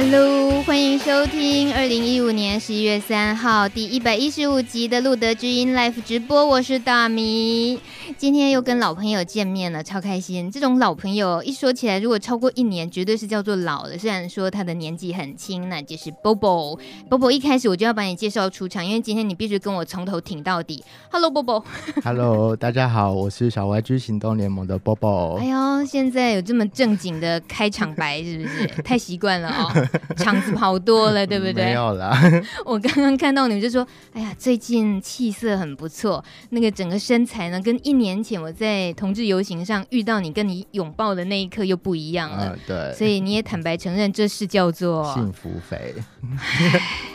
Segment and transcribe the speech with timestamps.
[0.00, 7.80] Hello，欢迎收听二零一五年十一月三号第一百一十五集的路德之音 Live 直播，我是大米。
[8.18, 10.50] 今天又跟老朋友见面了，超开心。
[10.50, 13.96] 这种老朋友一说起来，如果超过一年，绝对是叫做老了。
[13.96, 16.76] 虽然说他的年纪很轻，那就是 Bobo。
[17.08, 20.82] Bobo 一开始我就要把你介绍出场，因为今天你必须跟我从头挺到底。
[21.12, 21.62] Hello，Bobo。
[22.02, 25.36] Hello，大家好，我是小 YG 行动联盟的 Bobo。
[25.38, 28.66] 哎呦，现在有这么正经的开场白，是不是？
[28.82, 29.70] 太习惯了哦。
[30.16, 31.66] 场子跑多了，对不对？
[31.66, 32.20] 没有啦。
[32.66, 42.54] 我刚刚看到你们就说：“哎呀，最近气色很不错，那个整个身材呢，跟一年前我在同志游行上遇到你，跟你拥抱的那一刻又不一样了。
[42.54, 42.94] 嗯”对。
[42.94, 45.94] 所以你也坦白承认，这是叫做幸福肥。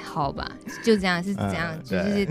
[0.04, 0.48] 好吧，
[0.84, 2.26] 就这样是这样，嗯、就是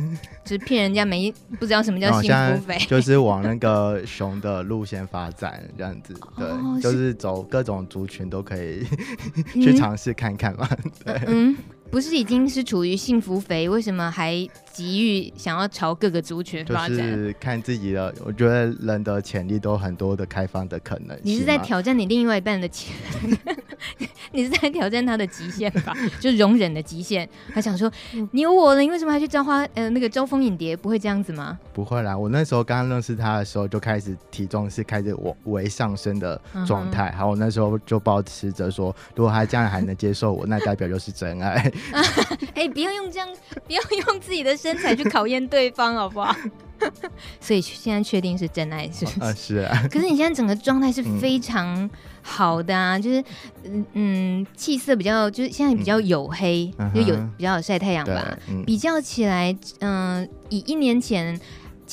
[0.44, 8.86] 就是骗人家没不知道什么叫幸福肥， 就是往那个熊的路线发展这样子，对，哦、就是走各种族群都可以
[9.54, 10.68] 去尝试看看嘛，
[11.04, 11.20] 对。
[11.26, 11.56] 嗯
[11.90, 16.96] 不是已经是处于幸福肥，为什么还急于想要朝各个族群发展？
[16.96, 21.16] 就是看自己的，我觉得人的潜力都很多的开放的可能。
[21.22, 22.94] 你是在挑战你另外一半的潜，
[24.32, 25.94] 你是在挑战他的极限吧？
[26.18, 27.28] 就容忍的极限。
[27.52, 27.92] 他想说，
[28.30, 29.62] 你有我了，你为什么还去招花？
[29.74, 31.58] 呃，那个招蜂引蝶，不会这样子吗？
[31.74, 37.10] 不会啦，我那时候刚刚认识他的时候，就开始体重是开始往为上升的状态。
[37.10, 37.30] 然后、uh huh.
[37.32, 41.70] 我那时候就保持着说，如果他这样还能接受我，那代表就是真爱。
[42.54, 43.28] 哎、欸，不要用这样，
[43.66, 46.34] 不要用自己的身材去考验对方，好不好？
[47.40, 49.20] 所以现在确定是真爱，是不是？
[49.20, 49.88] 啊，是啊。
[49.90, 51.88] 可是你现在整个状态是非常
[52.22, 53.24] 好的啊，嗯、就是
[53.64, 58.36] 嗯嗯，气色比较，就是现在比较黝黑，嗯、就有比较有晒太阳吧。
[58.48, 61.40] 嗯、比较起来，嗯、呃，以一年前。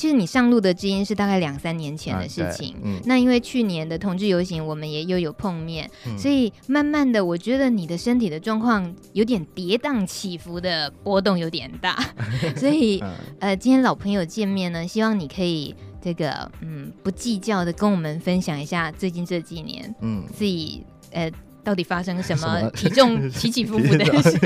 [0.00, 12.02] 其实你上路的知音是大概两三年前的事情，啊嗯、那因为去年的同志游行，我们也又有碰面，嗯、所以慢慢的，我觉得你的身体的状况有点跌宕起伏的波动有点大，
[12.56, 20.24] 所以、嗯、呃，今天老朋友见面呢，希望你可以这个嗯不计较的跟我们分享一下最近这几年嗯。
[20.32, 21.30] 自己呃。
[21.70, 24.36] 到底发生什么体重 起起伏伏的事？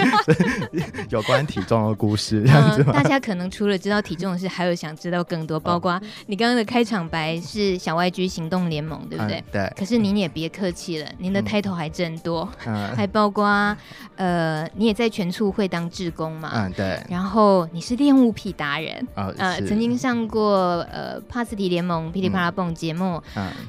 [1.09, 2.93] 有关体重的故事，这样子吗？
[2.93, 9.43] 大家可能除了知道体重的事，还有想知道更多，包括你刚刚的开场白是小 YG 行动联盟，对不对？
[9.51, 9.73] 对。
[9.75, 12.47] 可是您也别客气了，您的 title 还真多，
[12.95, 13.75] 还包括
[14.17, 16.51] 呃，你也在全促会当志工嘛？
[16.55, 17.01] 嗯，对。
[17.09, 23.23] 然后你是恋物癖达人，呃，曾经上过呃帕斯提联盟噼里啪啦蹦节目，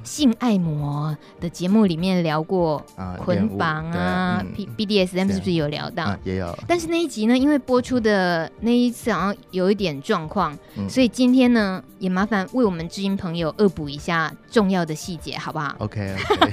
[0.03, 2.83] 性爱魔的节目里面聊过
[3.23, 6.05] 捆绑啊，P B D S M 是不是有聊到？
[6.05, 6.57] 啊、也有。
[6.67, 16.51] 但是那一集呢，因为播出的那一次好像有一点状况，嗯、所以今天呢，也麻烦为我们知音朋友恶补一下重要的细节，好不好？OK OK。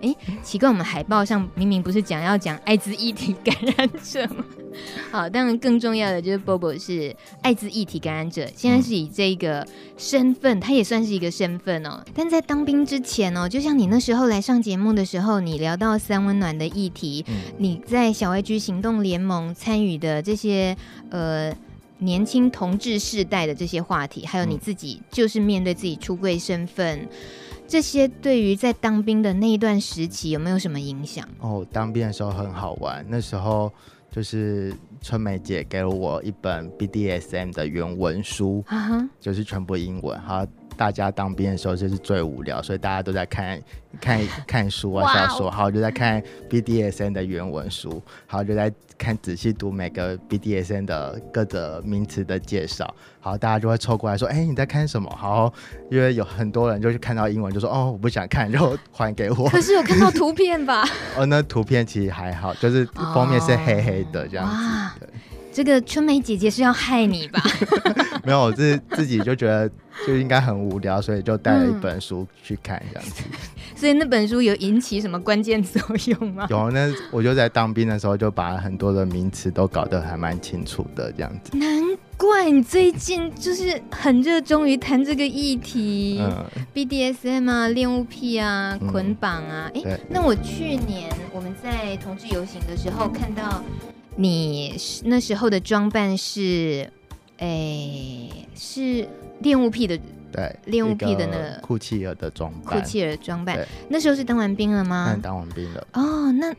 [0.00, 4.44] 哎、欸，奇怪，我们海报上明明不是讲要讲艾滋一体感染者吗？
[5.10, 12.02] 好，当然更重要的就是 Bobo 是艾滋议题感染者，现在是以这个身份，他也算是一个身份哦。
[12.14, 20.76] 但在当兵之前哦，就像你那时候来上节目的时候，你聊到三温暖的议题，嗯、你在小 YG 行动联盟参与的这些
[21.10, 21.54] 呃
[21.98, 27.08] 年轻同志世代的这些话题，还有你自己就是面对自己出柜身份，嗯、
[27.66, 31.28] 这些对于在当兵的那一段时期有没有什么影响？
[31.38, 33.72] 哦，当兵的时候很好玩，那时候。
[34.14, 39.08] 就是春梅姐给了我一本 BDSM 的原文书，uh huh.
[39.18, 40.16] 就是全部英文。
[40.20, 43.60] 好，大家当兵的时候就是最无聊，所以大家都在看
[44.00, 45.50] 看看书啊小说。
[45.50, 52.92] 好，就在看 BDSN 的原文书，好，就在看仔细读每个 BDSN 的各个名词的介绍。
[53.20, 55.52] 好，大家就会凑过来说：“哎、欸，你在看什么？”好，
[55.90, 60.84] 因为有很多人就是看到英文就说：“哦，我不想看，然后还给我。”可是有看到图片吧？
[61.16, 64.54] 哦，那图片其实还好，就是封面是黑黑的这样子。
[64.54, 65.08] 哦、对，
[65.54, 67.40] 这个春梅姐姐是要害你吧？
[68.26, 69.70] 没有，我自自己就觉得
[70.04, 73.22] 就应该很无聊，所以就带了一本书去看这样子。
[73.30, 73.38] 嗯、
[73.78, 76.48] 所以那本书有引起什么关键作用吗？
[76.50, 81.56] 有，那我就在当兵的时候就把很多的名词都搞得还蛮清楚的这样子。
[81.56, 81.68] 难
[82.16, 89.70] 怪你最近就是很热衷于谈这个议题，嗯，BDSM 啊，恋物癖啊，捆绑啊。
[89.76, 93.62] 哎、那我去年我们在同志游行的时候看到
[94.16, 96.90] 你那时候的装扮是，
[97.38, 99.08] 哎、欸，是
[99.40, 99.98] 恋物癖的，
[100.32, 103.66] 对，恋物癖的那个库契尔的装扮，库契尔装扮。
[103.88, 105.18] 那时候是当完兵了吗？
[105.22, 105.86] 当完兵了。
[105.92, 106.54] 哦，那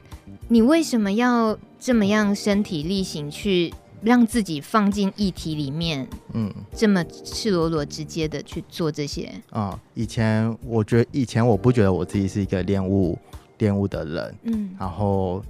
[0.47, 3.73] 你为什么要这么样身体力行去？
[4.01, 9.79] 让自己放进议题里面，嗯，这么赤裸裸、直接的去做这些啊、嗯。
[9.95, 13.17] 以前我觉得，以前我不觉得我自己是一个恋物
[13.57, 15.43] 恋物的人，嗯，然后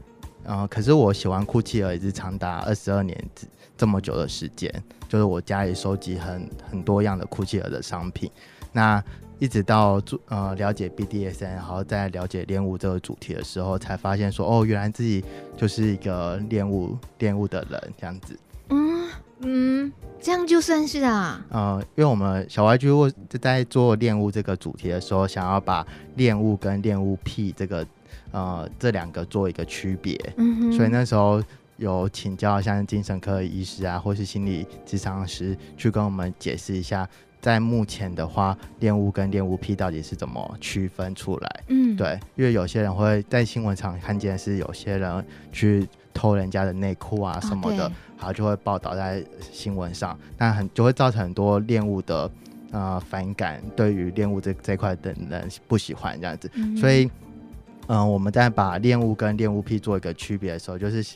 [0.45, 3.17] 呃，可是我喜欢酷企鹅也是长达二十二年
[3.77, 4.71] 这么久的时间，
[5.09, 8.29] 就是我家里收集很很多样的酷企鹅的商品，
[8.71, 9.03] 那
[9.37, 15.23] 一直到做呃了解 BDSN，然后再了解恋物这个主题的时候，才发现说哦，原来自己
[15.57, 18.39] 就是一个恋物恋物的人这样子。
[18.69, 19.09] 嗯
[19.39, 19.91] 嗯，
[20.21, 21.45] 这样就算是啊。
[21.49, 27.85] 呃，因为我们小 Y 就在做恋物这个主题的时候，想要把恋物跟恋物癖这个
[28.35, 31.41] 呃这两个做一个区别，嗯哼，所以那时候
[31.77, 37.07] 有请教像精神科医师啊，或是心理咨商师去跟我们解释一下。
[37.41, 41.63] 在目前的话，恋物跟恋物癖到底是怎么区分出来？
[41.67, 47.83] 嗯，对，因为有些人会在新闻上看见是有些人去偷人家的内裤啊什么的，
[48.17, 52.31] 然后、哦、就会报道在新闻上，那很就会造成很多恋物的
[52.71, 57.07] 呃反感，对于恋物这这块的人不喜欢这样子，嗯、所以
[57.87, 61.15] 嗯、我们在把恋物跟恋物癖做一个区别的时候，就是。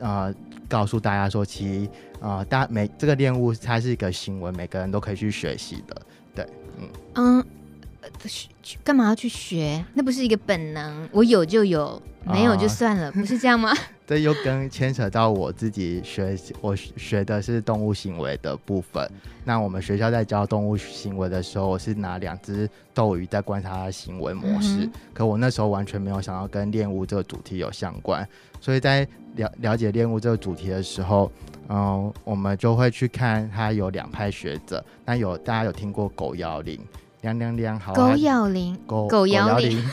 [0.00, 0.30] 呃，
[0.68, 1.88] 告诉大家说，其实
[2.20, 6.02] 呃，大每这个恋物它是一个行为，每个人都可以去学习的。
[6.34, 6.46] 对，
[6.78, 7.44] 嗯嗯，
[8.84, 9.82] 干嘛要去学？
[9.94, 13.72] 那不是一个本能，我有就有，没有就算了，呃、不是这样吗？
[14.06, 19.06] 这又跟牵扯到我自己学，我学的是动物行为的部分。
[19.44, 24.86] 那我们学校在教动物行为的时候，我是拿两只斗鱼在观察它的行为模式。
[24.86, 28.26] 嗯、可我那时候完全没有想到跟恋物这个主题有相关，
[28.60, 31.30] 所以在了了解恋物这个主题的时候，
[31.68, 34.82] 嗯、呃，我们就会去看它有两派学者。
[35.04, 36.80] 那有大家有听过狗摇铃？
[37.28, 37.92] 亮亮亮，好。
[37.92, 39.82] 狗咬铃，狗狗咬铃。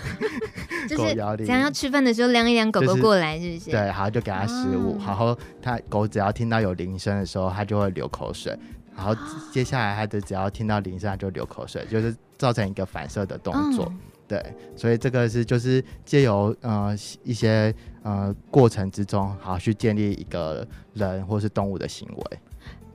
[0.87, 3.71] 就是怎样要吃饭的时候亮一亮，狗狗过来是不是？
[3.71, 8.55] 对，好，就给它食物，然后它狗只要听到有铃声的时候，它就会流口水，
[8.95, 9.15] 然后
[9.51, 13.91] 接下来它就只要听到铃声，它就流口水，就是造成一个反射的动作。
[14.27, 14.39] 对，
[14.75, 17.73] 所以这个是就是借由呃一些
[18.03, 22.39] 呃过程之中，好去建立一个人或是动物的行为。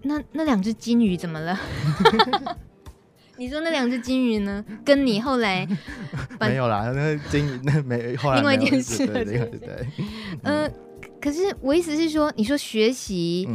[0.03, 1.59] 那那两只金鱼怎么了？
[3.41, 4.63] 你说那两只金鱼呢？
[4.85, 5.67] 跟你后来
[6.39, 9.87] 没有啦，那金鱼那没后来另外一件事，对对对。
[10.43, 10.71] 呃，
[11.19, 13.49] 可是我意思是说，你说学习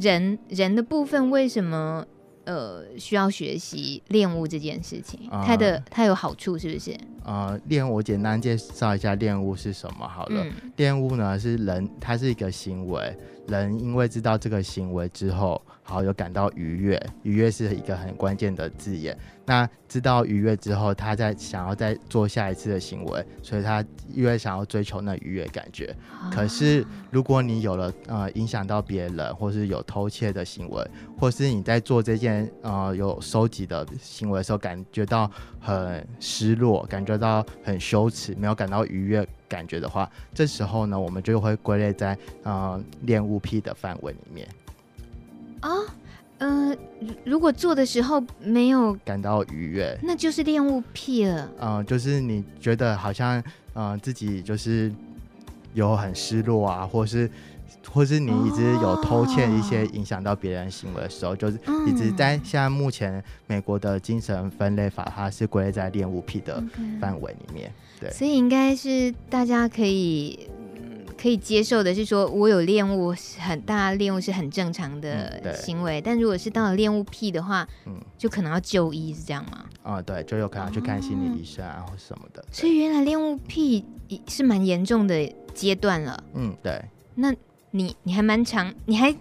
[0.00, 2.06] 人人的部分，为什么
[2.44, 5.28] 呃需要学习练物这件事情？
[5.44, 6.96] 它的它有好处是不是？
[7.24, 10.46] 呃，练物我简单介绍一下练物是什么好了。
[10.76, 13.18] 练物呢是人，它是一个行为。
[13.46, 19.16] 人因为知道这个行为之后，好有感到愉悦，愉悦是一个很关键的字眼。
[19.46, 25.94] 那知道愉悦之后，他在想要再做下一次的行为，所以他因为想要追求那愉悦感觉。
[26.32, 30.82] 可是如果你有了呃影响到别人，或是有偷窃的行为，
[31.18, 35.30] 或是你在做这件呃有收集的行为的时候，感觉到
[35.60, 44.48] 很失落，感觉到很羞耻，没有感到愉悦感觉的话，这时候呢，我们就会归类在呃恋物癖的范围里面。
[45.60, 45.70] 啊。
[46.38, 46.76] 呃，
[47.24, 51.48] 如果做的时候没有感到愉悦，那就是恋物癖了。
[51.60, 53.38] 嗯、呃，就是你觉得好像，
[53.74, 54.92] 嗯、呃，自己就是
[55.74, 57.30] 有很失落啊，或是，
[57.88, 66.62] 或是你一直有偷窃一些影响到别人行为的时候，哦、就是一直在现在目前美国的精神分类法，它是归类在恋物癖的
[67.00, 67.70] 范围里面。
[67.70, 67.93] Okay.
[68.04, 70.48] 对，所以应该是大家可以。
[71.16, 75.98] 可以接受的是说，我有恋物很大，恋物是很正常的行为。
[75.98, 79.64] 嗯、但如果是到了恋物癖的话，嗯，就可能要就医，是这样吗？
[79.82, 82.44] 啊、嗯，对，就有可能去看心理医生啊，或什么的。
[82.52, 83.86] 所以原来恋物癖
[84.28, 86.22] 是蛮严重的阶段了。
[86.34, 86.84] 嗯，对。
[87.14, 87.32] 那
[87.70, 89.14] 你你还蛮长，你还。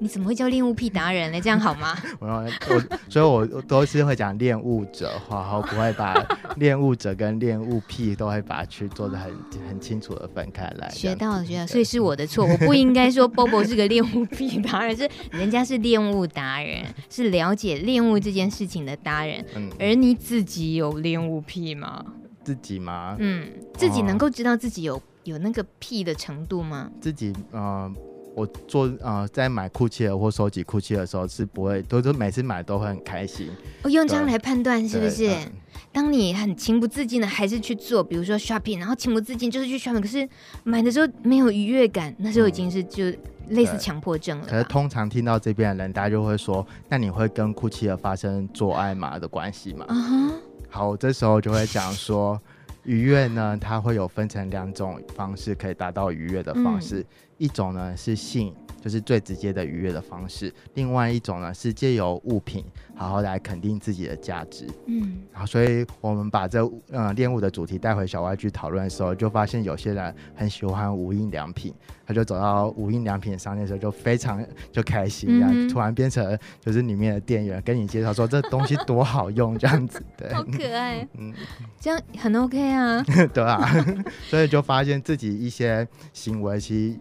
[0.00, 1.40] 你怎么会叫恋物癖达人呢？
[1.40, 1.96] 这样好吗？
[2.20, 6.14] 我我所以，我都是会讲恋物者，然后不会把
[6.56, 9.32] 恋物者跟恋物癖都会把它去做的很
[9.68, 10.88] 很清楚的分开来。
[10.90, 19.44] 学到了，学到了，所以是我的错，我不应该说 Bobo 是个恋物癖达人， 是人家是恋物达人，是了解恋物这件事情的达人。
[19.56, 22.04] 嗯，而你自己有恋物癖吗？
[22.44, 23.16] 自己吗？
[23.18, 26.90] 嗯，自己能够知道自己有有那个癖的程度吗？
[27.00, 27.92] 自己，嗯、呃。
[28.38, 33.50] 我做呃，在买酷奇尔或收集酷奇尔的时候，是不会，都是每次买都会很开心。
[33.82, 35.28] 我用这样来判断是不是？
[35.28, 35.52] 嗯、
[35.92, 40.28] 当你很情不自禁的还是去做，比如说 shopping，然后情不自禁就是去 shopping，可是
[40.62, 43.04] 买的时候没有愉悦感，那时候已经是就
[43.48, 44.46] 类似强迫症了。
[44.46, 50.32] 可是通常听到这边的人，大家就会说：“那你会跟酷奇尔发生做爱吗的关系吗？”啊哈。
[50.70, 52.40] 好，这时候就会讲说。
[52.88, 60.52] 愉悦呢，它会有分成两种方式可以达到愉悦的方式，嗯、一种呢是性，就是最直接的愉悦的方式。
[60.74, 62.64] 另外一种呢，是借由物品
[62.96, 64.66] 好好来肯定自己的价值。
[64.86, 71.72] 嗯，然后所以我们把这呃恋物的主题带回小外去讨论的时候，就发现有些人很喜欢无印良品，
[72.06, 81.32] 他就走到无印良品商店的时候就非常就开心，然后、嗯、突然变成就是里面的店员跟你介绍说这东西多好用这样子，对，好可爱，嗯，
[81.80, 83.04] 这样很 OK 啊，
[83.34, 83.68] 对啊，
[84.28, 86.98] 所以就发现自己一些行为其实。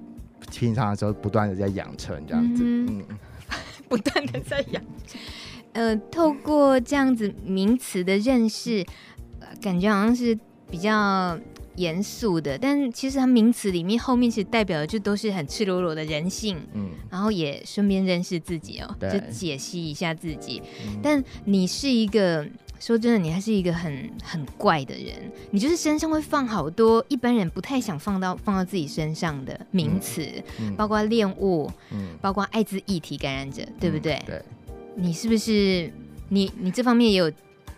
[0.51, 3.17] 平常的时候不断的在养成这样子，嗯，嗯。
[3.87, 5.21] 不断的在养成，
[5.71, 8.85] 呃，透过这样子名词的认识，
[9.61, 10.37] 感觉好像是
[10.69, 11.39] 比较
[11.75, 19.09] 严肃的，但其实它名词里面后面其实代表的就都是很赤裸裸的人性，嗯，然后也顺便认识自己哦，对。
[19.09, 22.45] 就解析一下自己，嗯、但你是一个。
[22.79, 25.13] 说真的，你还是一个很很怪的人。
[25.51, 30.21] 你就是身上会放好多一般人不太想放到放到自己身上的名词，
[30.59, 34.13] 嗯嗯、包括恋物，嗯、包括艾滋议题感染者，对不对？
[34.13, 34.41] 嗯、对。
[34.95, 35.91] 你是不是
[36.29, 37.29] 你你这方面也有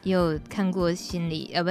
[0.03, 1.51] 也有看过心理？
[1.53, 1.63] 呃、啊，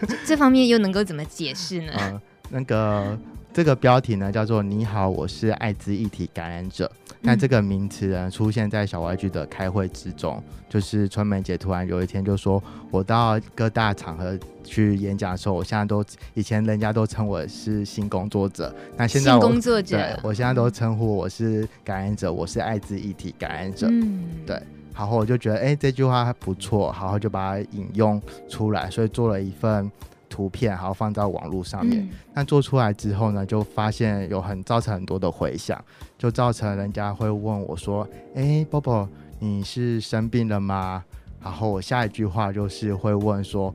[0.00, 1.92] 不，这， 这方面又能够怎么解释呢？
[1.96, 3.18] 呃、那个
[3.54, 6.90] 这个标题呢叫做“你好，我是艾滋议题感染者”。
[7.22, 23.86] 那这个名词呢，出现在小 YG 的开会之中，就是春梅姐突然有一天就说：“我到各大场合去演讲的时候，我现在都以前人家都称我是性工作者，那现在我工作者，对，我现在都称呼我是感染者，我是艾滋议题感染者。
[23.88, 24.60] 嗯，对，
[24.92, 29.88] 然后我就觉得，哎、欸，这句话还不错，然后就把它引用出来，所以做了一份。
[30.34, 32.08] 图片，然后放在网络上面。
[32.34, 35.80] 那、嗯、做出来之后呢，就发现有很造成很多的回响，
[36.18, 39.06] 就造成人家会问我说：“哎，Bobo，
[39.38, 41.04] 你是生病了吗？”
[41.40, 43.72] 然后我下一句话就是会问说：“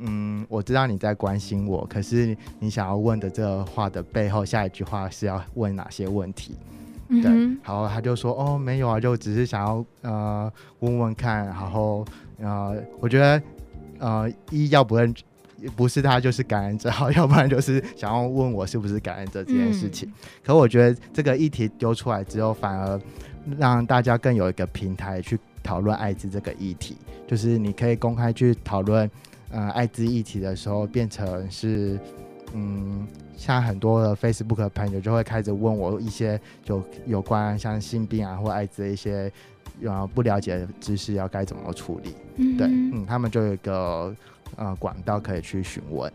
[0.00, 6.56] 嗯，我知道你在关心我，可是你想要问的这个话的背后，下一句话是要问哪些问题？”
[7.10, 7.24] 对，
[7.62, 12.06] 然后他就说：“哦，没有啊，就只是想要呃问问看。”然后
[12.38, 13.42] 呃，我觉得
[13.98, 15.14] 呃一要不认。
[15.76, 20.08] 不是他就是感染者，好，要不然就是想要问我是不是感染者这件事情。
[20.08, 20.14] 嗯、
[20.44, 23.00] 可我觉得这个议题丢出来之后，反而
[23.58, 26.96] 让大家更有一个平台去讨论艾滋这个议题。
[27.26, 29.10] 就是你可以公开去讨论，
[29.50, 31.98] 呃，艾滋议题的时候，变成是，
[32.54, 39.30] 嗯，像很多的 Facebook 的朋友就会开始问我一些就有关像性病啊或艾滋的一些
[39.84, 42.14] 呃不了解的知识要该怎么处理。
[42.36, 44.16] 嗯，对，嗯，他们就有一个。
[44.56, 46.12] 呃，管道可以去询问。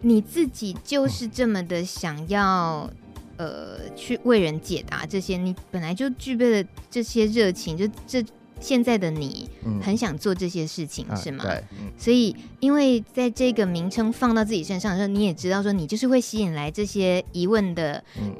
[0.00, 2.90] 你自己就是这么的想要，
[3.36, 8.24] 嗯、呃，去为人解答这些，你本来就具备了这些热情，就这
[8.60, 9.48] 现在的你，
[9.82, 11.44] 很想做这些事情，嗯、是吗？
[11.44, 11.62] 对。
[11.72, 18.02] 嗯、所以，因为在这个名称放到自己身上的时候，你也知道说，你就是会吸引来这些疑问的。
[18.18, 18.34] 嗯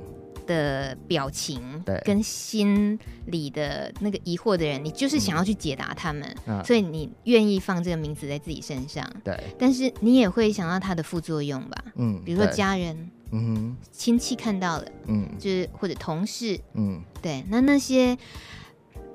[0.51, 9.39] 的表情，对，跟心里的那个疑惑的人，你就是想要去解答他们，嗯、所以你愿意放这个名字在自己身上，对。
[9.57, 11.85] 但是你也会想到它的副作用吧？
[11.95, 17.45] 嗯，比如说家人，嗯哼，亲戚看到了，嗯，就是或者同事，嗯，对。
[17.49, 18.19] 那那些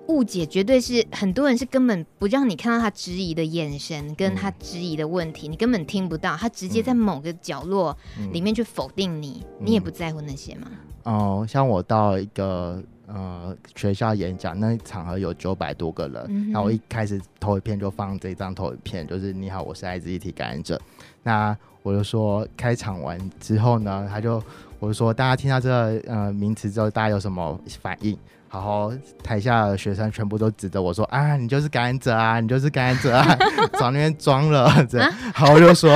[0.07, 7.97] 误解，绝对是很多人是根本不让你看到他质疑的眼神，跟他质疑的问题，嗯、你根本听不到，他直接在某个角落
[8.31, 10.71] 里面去否定你，嗯、你也不在乎那些吗？
[11.05, 20.79] 哦、呃，像我到一个呃学校演讲，那场合有九百多个人，那我一开始投影片就放这张投影片，就是你好，我是艾滋一体感染者。
[21.23, 24.41] 那我就说开场完之后呢，他就
[24.79, 28.17] 我就说大家听到这个呃名词之后，大家有什么反应？
[28.51, 33.37] 然后台下的学生全部都指着我说啊，你就是感染者啊，你就是感染者啊，
[33.73, 35.11] 找那边装了这样。
[35.35, 35.91] 然后我就说，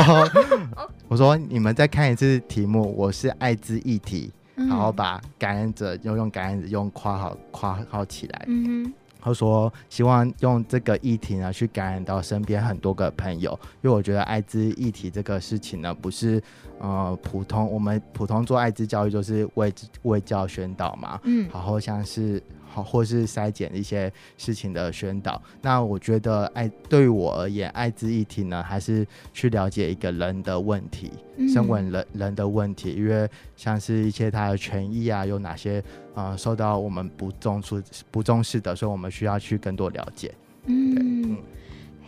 [1.07, 4.31] 我说你们再看一次题目，我是艾滋议题。
[4.67, 16.41] 然后把感染者又用感染者用括号括号起来，嗯哼，他说希望用这个议题呢去感染到身边很多个朋友，因为我觉得艾滋议题这个事情呢不是
[16.79, 19.73] 呃普通我们普通做艾滋教育就是为
[20.03, 22.41] 为教宣导嘛，嗯，然后像是。
[22.83, 25.41] 好，或是筛检一些事情的宣导。
[25.61, 31.11] 那我觉得，爱对于我而言，艾滋议题呢，还是去了解一个人的问题，
[31.53, 32.93] 身为人人的问题。
[32.93, 35.79] 因为像是一些他的权益啊，有哪些
[36.13, 40.33] 啊、呃、受到我们不重视、不重视的，所以我们需要去更多了解。
[40.65, 41.37] 嗯，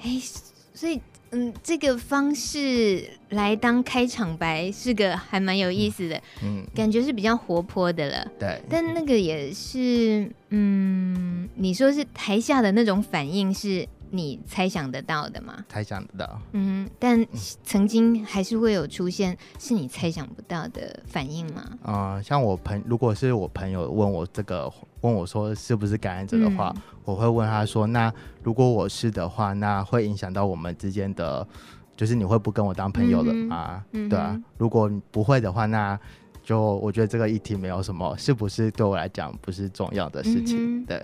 [0.01, 0.21] 哎、嗯，
[0.81, 0.99] 所以。
[1.33, 8.27] 嗯，这个方式来当开场白是个还蛮有意思的，嗯，感觉是比较活泼的了。
[8.37, 15.65] 对，但那个也是，嗯，你说是台下的那种反应是你猜想得到的吗？
[15.69, 16.41] 猜想得到。
[16.51, 17.25] 嗯，但
[17.63, 21.63] 曾经还是会有出现是你猜想不到的反应吗？
[21.81, 28.13] 啊、呃，像我朋，如果是我朋友问我这个，问我说是不是感染者的话，嗯、我会问他说：那
[28.43, 31.47] 如果我是的话，那会影响到我们之间的，
[31.95, 33.83] 就是你会不跟我当朋友了吗？
[33.93, 35.97] 嗯、对啊，如果不会的话，那
[36.43, 40.57] 就我觉得这个议题没有什么，是不是对我来讲不是重要的事情？
[40.81, 41.01] 嗯、对。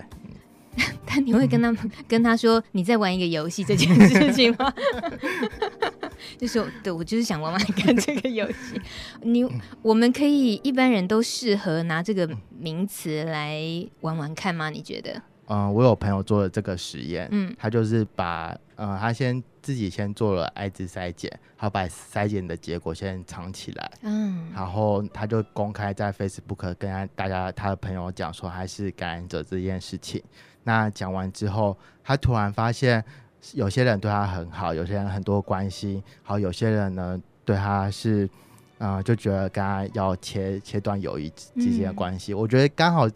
[1.06, 4.72] 但你会跟他们跟他说你在玩一个游戏这件事情吗？
[6.36, 8.80] 就是对，我就是想玩玩看这个游戏。
[9.22, 9.46] 你
[9.82, 13.62] 我们可以一般人都适合拿这个名词来
[14.00, 14.70] 玩玩看吗？
[14.70, 15.22] 你觉得？
[15.50, 30.22] 嗯、呃，我有朋友做了这个实验，嗯，他就是把呃，他先自己先做了艾滋筛检，他把筛检的结果先藏起来，嗯，然后他就公开在 Facebook 跟他大家他的朋友讲说他是感染者这件事情。
[30.68, 33.02] 那讲完之后，他突然发现，
[33.54, 38.28] 有些人对他很好，有些人很多关心，好，有些人呢对他是，
[38.76, 42.34] 呃，就觉得跟他要切切断友谊之间的关系。
[42.34, 43.08] 嗯、我觉得刚好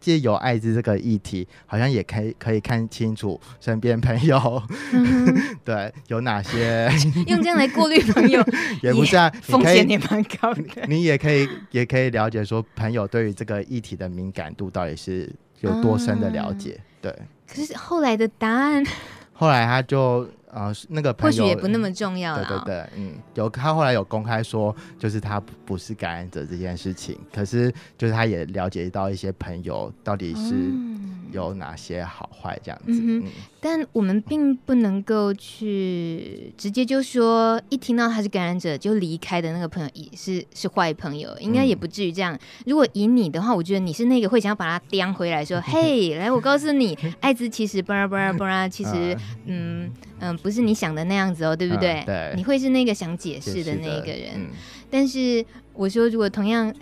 [0.00, 4.60] 借由艾滋这个议题，好像也可以可以看清楚身边朋友，
[4.92, 6.90] 嗯、对有哪些
[7.28, 8.42] 用这样来过滤朋友，
[8.82, 10.64] 也不是啊，风险也蛮高的。
[10.88, 16.80] 你也可以也可以了解说，朋友对于这个议题的敏感度到底是有多深的了解。
[16.80, 17.14] 啊对，
[17.46, 18.84] 可是后来的答案，
[19.32, 22.44] 后来他就呃那个朋友或许也不那么重要了。
[22.44, 30.54] 对对对，嗯，有他后来有公开说，就是他不是感染者这件事情，可是就是他也了解到一些朋友到底是。
[30.54, 30.94] 嗯
[31.32, 32.92] 有哪些好坏这样子？
[32.92, 33.28] 嗯哼，
[33.60, 42.38] 但我们并不能够去直接就说，一听到他是感染者就离开的那个朋友也是是坏朋友，应该也不至于这样。
[42.64, 49.14] 如果以你的话，我觉得你是那个会想要把他叼回来，说： “嘿，来，我告诉你，艾滋其实巴拉巴拉巴拉，其实
[49.46, 52.04] 嗯 嗯，不是你想的那样子哦，对不对？
[52.06, 54.48] 对，你会是那个想解释的那个人。
[54.88, 56.72] 但是我说，如果同样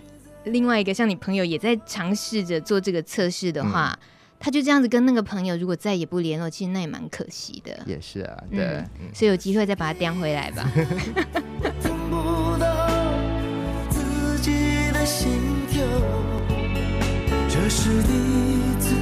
[0.43, 3.97] 另外一个像你朋友也在尝试着做这个测试的话。
[4.37, 7.79] 他就这样子跟那个朋友，如果再也不联络，其实那也蛮可惜的。
[7.87, 10.69] 也是啊，对，嗯嗯、所以有机会再把他叼回来吧。
[11.81, 12.67] 不到
[13.89, 14.51] 自己
[14.91, 15.31] 的心
[15.71, 15.81] 跳，
[17.49, 18.93] 这是第一次，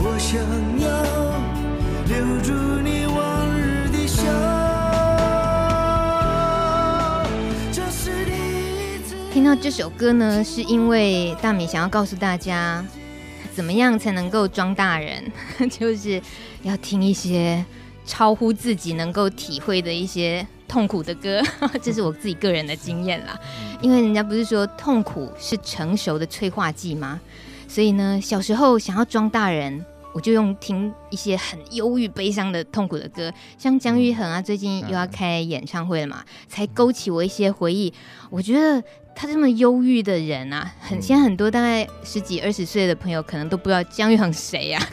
[0.00, 0.40] 我想
[0.80, 0.88] 要
[2.08, 3.06] 留住你
[9.34, 12.84] 听到这首歌呢，是因为大米想要告诉大家。
[13.52, 15.24] 怎么样才能够装大人？
[15.68, 16.22] 就是
[16.62, 17.64] 要听一些
[18.06, 21.42] 超乎自己能够体会的一些痛苦的歌，
[21.82, 23.36] 这是我自己个人的经验啦。
[23.82, 27.20] 因为人家不是说痛苦是成熟的催化剂吗？
[27.66, 37.92] 所以呢，小时候想要装大人，我就用听一些很忧郁、悲伤的痛苦的歌，像姜育恒啊，最近又要开演唱会了嘛，才勾起我一些回忆。
[38.30, 38.80] 我觉得。
[39.16, 44.88] 他这么忧郁的人啊，很现在很多大概十几二十岁的朋友可能都不知道姜育恒谁呀，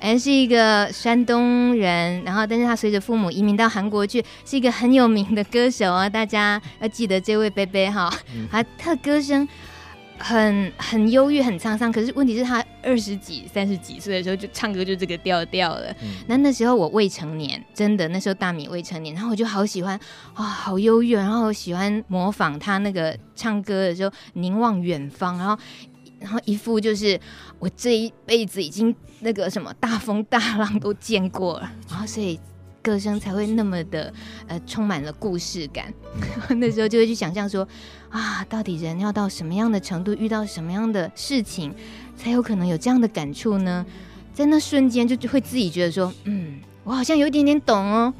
[0.00, 8.12] 还 是一个山东人，然后但是他随着父母移民到韩国去，是一个很有名的歌手啊，大家要记得这位贝贝哈，
[8.50, 9.48] 他他的歌声。
[10.20, 11.90] 很很忧郁，很沧桑。
[11.90, 15.90] 可是问题是，他二十几、三十几岁的时候就唱歌就这个调调了。
[16.02, 19.96] 嗯、那那时候我未成年，真的那时候大米未成年，然后我就好喜欢
[20.34, 25.58] 啊、哦，好忧郁，然后我喜欢模仿他那个唱歌的时候凝望远方，然后
[26.20, 27.18] 然后一副就是
[27.58, 32.38] 我这一辈子已经那个什么大风大浪都见过了，然后所以。
[32.82, 34.12] 歌声才会那么的
[34.46, 35.92] 呃充满了故事感，
[36.58, 37.66] 那时候就会去想象说
[38.08, 41.74] 啊，到底人要到什么样的程度，遇到什么样的事情，
[42.16, 43.84] 才有可能有这样的感触呢？
[44.32, 48.12] 在那瞬间就就会自己觉得说，嗯，我好像有一点点懂哦，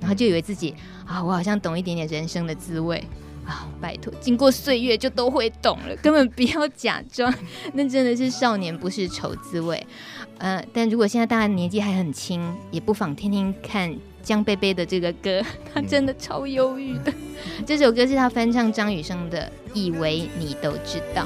[0.00, 0.74] 然后就以为自己
[1.06, 3.02] 啊，我好像懂一点点人生的滋味
[3.46, 7.32] 啊，拜托，经过岁月就都会懂了，根本不要假装，
[7.74, 9.84] 那真的是少年不是愁滋味。
[10.38, 15.40] 呃，但如果现在大家年纪还很轻，也不妨听听看江贝贝的这个歌，
[15.72, 17.12] 他真的超忧郁的。
[17.58, 21.24] 嗯、 这首歌是他翻唱张雨生的《以为你都知道》。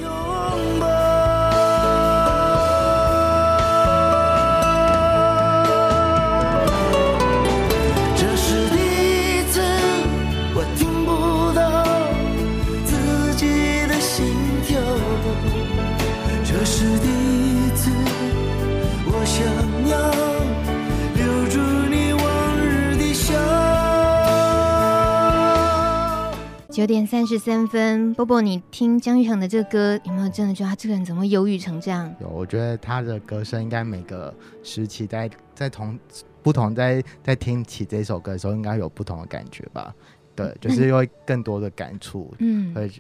[26.76, 32.14] 九点三十三分，波波，你听姜育恒的这个歌，有没有真的觉得他这个人怎么忧郁成这样？
[32.20, 35.98] 有，我觉得他的歌声应该每个时期在在同
[36.42, 39.94] 不同在在听起这首歌的时候，应该有不同的感觉吧？
[40.34, 42.30] 对，就是会更多的感触。
[42.40, 42.92] 嗯，会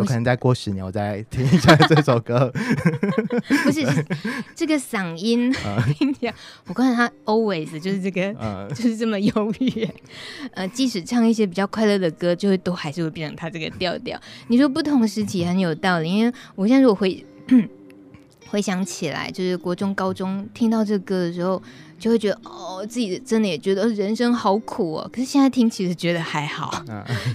[0.00, 2.52] 有可能再过十年，我再听一下 这首歌。
[3.64, 3.84] 不是
[4.54, 5.54] 这个嗓音，
[6.66, 9.88] 我刚才他 always 就是这个，嗯、就是这么忧郁。
[10.54, 14.20] 呃，即使唱一些比较快乐的歌，就会都还是会变成他这个调调。
[14.48, 17.24] 你说不同时期很有道理，因为我现在如果回
[18.50, 21.62] 回想起来，就是国中、高中听到这个歌的时候。
[22.00, 25.10] 就会觉得哦，自己真的也觉得人生好苦哦。
[25.12, 26.82] 可是现在听，其实觉得还好，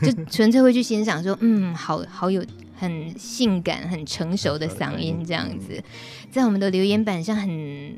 [0.01, 2.43] 就纯粹会去欣赏说，嗯，好好有
[2.75, 5.83] 很性感、很成熟的嗓音这样子。
[6.31, 7.47] 在我们的留言板上很，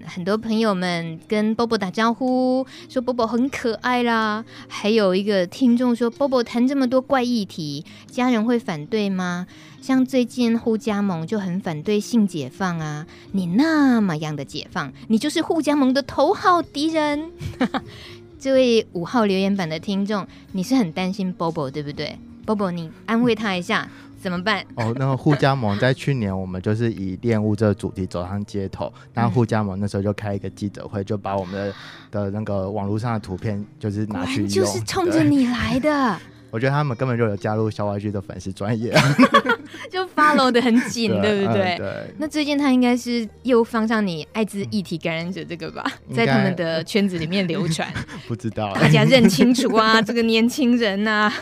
[0.05, 4.43] 很很多朋友们跟 Bobo 打招呼，说 Bobo 很可爱啦。
[4.67, 9.47] 还有一个听众说，Bobo 谈这么多怪议题，家人会反对吗？
[9.81, 17.31] 像最近互加盟就很反对性解放啊，你那么样的解放，你就是互加盟的头号敌人。
[18.37, 24.61] 这位五号留言板的听众，你是很担心 Bobo 对不对？Bobo，你安慰他一下，怎么办？
[24.75, 31.73] 哦，那个互加盟在去年我们就是以恋物这个主题走上街头，那互加盟那时候就开一个记者会，就把我们的
[32.25, 36.19] 的那个网络上的图片就是拿去用，就是冲着你来的。
[36.49, 38.93] 我觉得他们根本就有加入小歪剧的粉丝专业，
[39.91, 41.75] 就 follow 得很紧， 对，不对？
[41.75, 42.13] 嗯、对。
[42.17, 45.83] 那最近他应该是又放上你艾滋议题感染者这个吧，
[46.13, 47.91] 在他们的圈子里面流传。
[48.27, 51.33] 不知道，大家认清楚啊，这个年轻人呐、啊，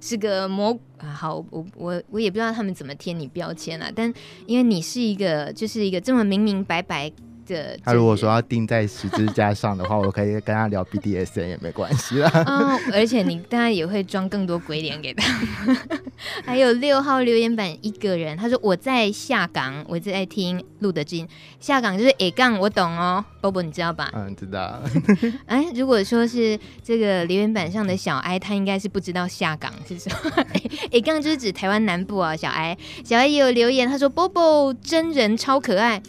[0.00, 1.08] 是个魔啊。
[1.08, 4.12] 好，我我我也不知道他们怎么贴你标签啊，但
[4.46, 7.10] 因为你是一个，就是一个这么明明白白。
[7.84, 12.30] 他如果说要钉在十字架上的话，我可以跟他聊 BDSN 也没关系啦。
[12.46, 15.24] 哦，而且你当然也会装更多鬼脸给他。
[16.44, 21.28] 还有六号留言板一个人，他说我在下岗，我在听路德金。
[21.60, 24.10] 下岗就是 A 杠，我懂哦，Bobo 你知道吧？
[24.14, 24.80] 嗯，知道。
[25.46, 30.44] 哎，如果说是这个留言板上的小艾，他应该是不知道下岗是什么。
[30.92, 36.00] A 杠就是指台湾南部啊，小艾，小艾也有留言，他说 Bobo 真人超可爱。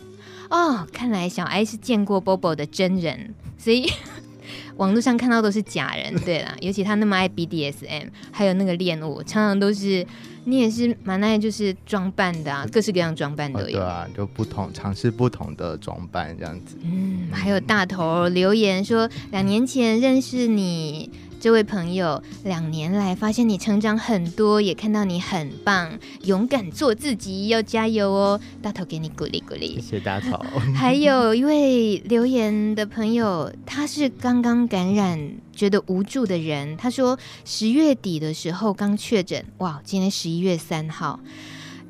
[0.56, 3.92] 哦，看来小艾是见过 Bobo 的真人，所以
[4.78, 6.16] 网络上看到都是假人。
[6.22, 10.06] 对啦， 尤其他那么爱 BDSM，还有那个恋物，常常都是
[10.46, 13.66] 你也是蛮爱就是装扮的啊，各式各样装扮都有。
[13.66, 16.78] 哦、对啊，就不同尝试不同的装扮这样子。
[16.84, 21.10] 嗯，还有大头留言说，两年前认识你。
[21.46, 25.92] 这位朋友，两年来发现你成长很多，也看到你很棒，
[26.24, 28.42] 勇敢做自己，要加油哦！
[28.64, 30.44] 大头给你鼓励鼓励，谢谢大头。
[30.74, 36.76] 还有一位留言的朋友，他是刚刚感染，觉得无助的人。
[36.78, 41.20] 他说十月底的时候刚确诊，哇，今天十一月三号。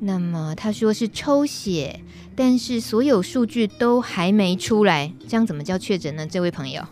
[0.00, 2.00] 那么他说是抽血，
[2.34, 6.26] 但是所有数据都还没出来，这样怎么叫确诊呢？
[6.26, 6.84] 这位朋友。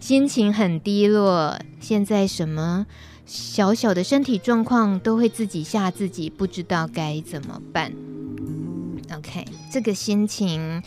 [0.00, 2.86] 心情很低落，现在什么
[3.24, 7.92] 小小的身体状况都会自己吓自己，不知道该怎么办。
[9.12, 10.82] OK，这个心情，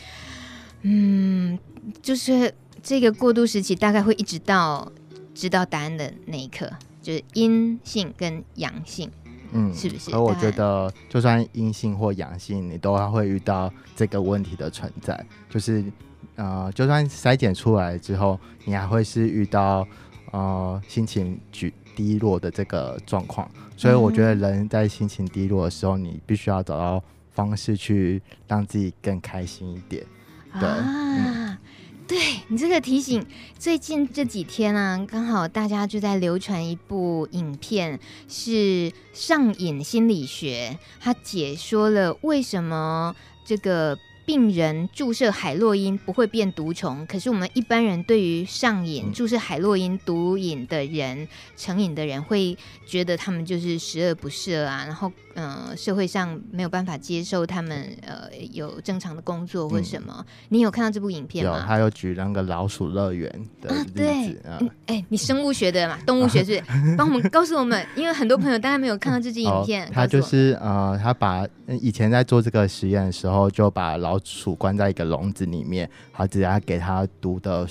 [0.81, 1.57] 嗯，
[2.01, 4.91] 就是这个过渡时期，大概会一直到
[5.33, 6.69] 知道答案的那一刻，
[7.01, 9.09] 就是阴性跟阳性，
[9.51, 10.11] 嗯，是不是？
[10.11, 15.83] 而我觉得，就算阴性或阳性，你都还会遇到这个问题的存在，就是。
[16.39, 19.85] 呃，就算筛检出来之后，你还会是遇到
[20.31, 30.01] 呃心情举低落的这个状况，所以我觉得人在心情低落的时候，你必须要找到方式去让自己更开心一点。
[30.57, 31.57] 对，啊嗯、
[32.07, 33.25] 对你这个提醒，
[33.57, 37.99] 最近这几天啊，刚好大家就在流传一部影片，
[38.29, 43.99] 是上瘾心理学，它解说了为什么这个。
[44.29, 55.11] 病人注射海洛因不会变毒虫，可是我们一般人对于上瘾注射海洛因毒瘾的人、成瘾的人，会觉得他们就是十恶不赦啊，然后。
[55.39, 60.13] 嗯，社会上没有办法接受他们呃有正常的工作或什么。
[60.19, 61.59] 嗯、你有看到这部影片吗？
[61.61, 63.91] 有，他有举那个老鼠乐园的例子。
[63.95, 64.39] 对，
[64.87, 66.61] 哎、你生物学的嘛，动物学是，
[66.97, 69.87] 帮我们告诉我们，因为很多朋友大概没有看到这支影片。
[69.87, 71.47] 哦、他就是呃，他把
[71.79, 77.65] 以前在做这个实验的时候，就把老鼠关在一个笼子里面，好，直接给他毒的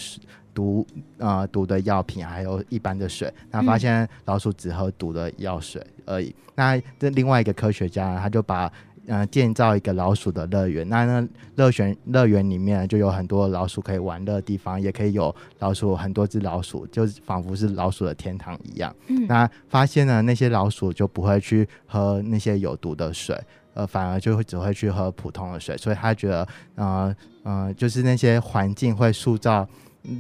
[0.58, 0.84] 毒
[1.18, 6.30] 呃毒的药品，还有一般的水，那发现老鼠只喝毒的药水而已。
[6.30, 8.68] 嗯那这另外一个科学家，他就把
[9.06, 10.88] 呃建造一个老鼠的乐园。
[10.88, 18.92] 那那乐园乐园里面就有很多老鼠可以玩乐的地方，也可以有老鼠很多只老鼠，就仿佛是老鼠的天堂一样。
[19.06, 23.40] 嗯，那发现呢，那些老鼠就不会去喝那些有毒的水，
[23.74, 25.76] 呃，反而就会只会去喝普通的水。
[25.76, 29.64] 所以他觉得，呃呃，就是那些环境会塑造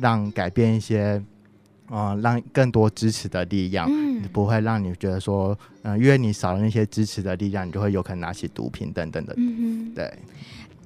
[0.00, 1.22] 让改变一些，
[1.90, 10.12] 嗯、呃，让更多支持的力量，嗯，不会让你觉得说，嗯、呃，因为你少了那些支持的力量，你就会有可能拿起毒品等等的，嗯对。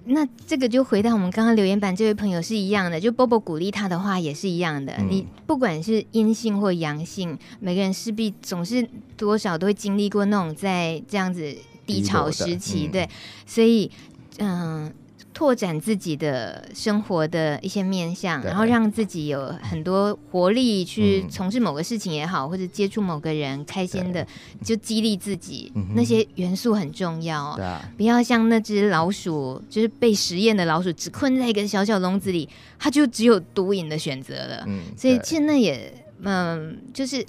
[0.04, 4.92] 那这个就回到我们刚刚留言板这位朋友是一样的，就 Bobo 鼓励他的话也是一样的。
[4.98, 11.54] 嗯、你不管是阴性或阳性，每个人势必总是多少都会经历过那种在这样子
[11.86, 13.08] 低潮时期，嗯、对，
[13.46, 13.90] 所以
[14.38, 14.86] 嗯。
[14.86, 14.92] 呃
[15.34, 24.26] 拓展自己的生活的一些面向，然后让自己有很多活力去从事某个事情也好，嗯、或者接触某个人，开心的
[24.62, 25.72] 就激励自己。
[25.94, 27.58] 那些元素很重要，
[27.96, 34.64] 不要像那只老鼠，就是被实验的老鼠，只困在一个小小笼子里，它就只有毒瘾的选择了。
[34.66, 35.92] 嗯，所以其实那也，
[36.22, 37.24] 嗯，就是。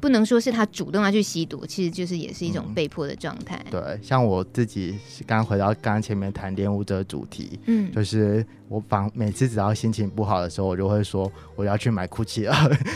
[0.00, 3.60] 不能说是他主动要去吸毒，其实就是也是一种被迫的状态。
[3.66, 3.70] 嗯。
[3.70, 12.54] 对，像我自己刚回到刚刚前面谈恋物这个主题，嗯，就是我反每次只要心情不好的时候，我就会说我要去买 Gucci 了，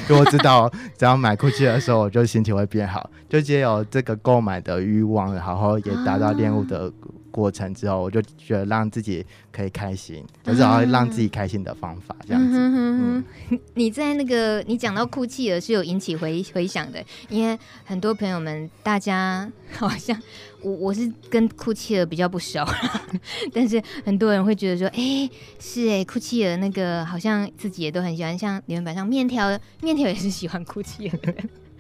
[0.09, 6.93] 因为我知道只要买 Gucci 的时候，我就心情会变好，就借有这个购买的欲望，然后也达到恋物的。
[7.31, 12.57] 过程之后，我就觉得让自己可以开心，就是要让自己开心的方法，这样子。
[12.57, 13.25] 嗯，
[13.75, 20.21] 你在那个你讲到哭泣了，是有引起回回响的，因为很多朋友们，大家好像
[20.63, 22.65] 我我是跟哭泣了比较不熟，
[23.53, 31.35] 但是很多人会觉得说，哎、欸，是哎、欸，哭泣了那个好像自己也都很喜欢，像你们板上面条，面条也是喜欢哭泣的。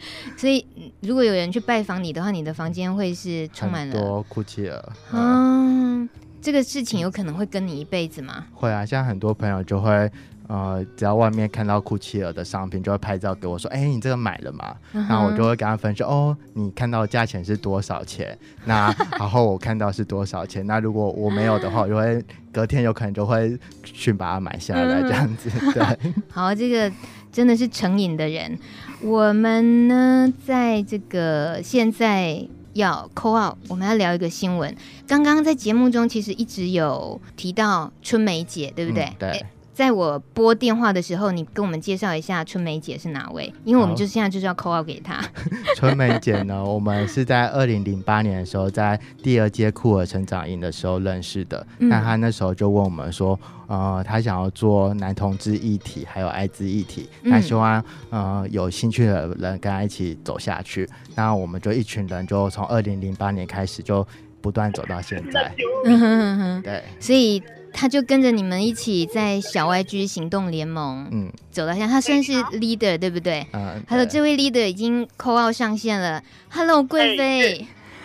[0.37, 0.65] 所以，
[1.01, 4.93] 如果有人去拜访你的话，你的房间会是充满了多哭泣了。
[5.13, 6.09] 嗯，
[6.41, 8.47] 这个事情有可能会跟你一辈子吗？
[8.55, 10.11] 会啊，像很多朋友就会，
[10.47, 18.37] 呃，只要外面看到库奇尔的商品，就会拍照给我说：“哎、欸，你这个买了吗？”嗯、然后我就会跟他分析：“哦，你看到价钱是多少钱？
[18.65, 20.67] 那 然后我看到是多少钱？
[20.67, 25.51] 那如果我没有的话，我就会隔天有可能就会去把它买下来，这样子。
[25.61, 26.91] 嗯”对， 好，这个。
[27.31, 28.59] 真的是成瘾的人，
[29.01, 34.75] 我们呢，在这个现在要 call out，我们要聊一个新闻。
[35.07, 39.05] 刚刚在节目中其实一直有提到春梅姐，对不对？
[39.05, 39.47] 嗯、对。
[39.79, 43.51] 欸在我拨电话的时候，你跟我们介绍一下春梅姐是哪位？
[43.65, 45.25] 因为我们就现在就是要 call out 给她。
[45.77, 51.65] 春梅姐呢，我们是在二零零八年的时候，在第二届酷儿成长营的时候认识的。
[51.79, 53.39] 那她那时候就问我们说，
[53.69, 60.87] 呃，她想要做男同志议题，还有艾滋议题，她希望呃有兴趣的人跟她一起走下去。
[61.15, 64.07] 那我们就一群人，就从二零零八年开始，就
[64.43, 65.51] 不断走到现在。
[65.87, 67.41] 嗯哼哼哼，对，所以。
[67.81, 73.47] 他就跟着你们一起在小 YG 行动联盟，嗯，走到现在，他算是 leader 对不对？
[73.53, 76.21] 嗯，还有这位 leader 已经 call out 上线了。
[76.51, 77.65] Hello，贵妃。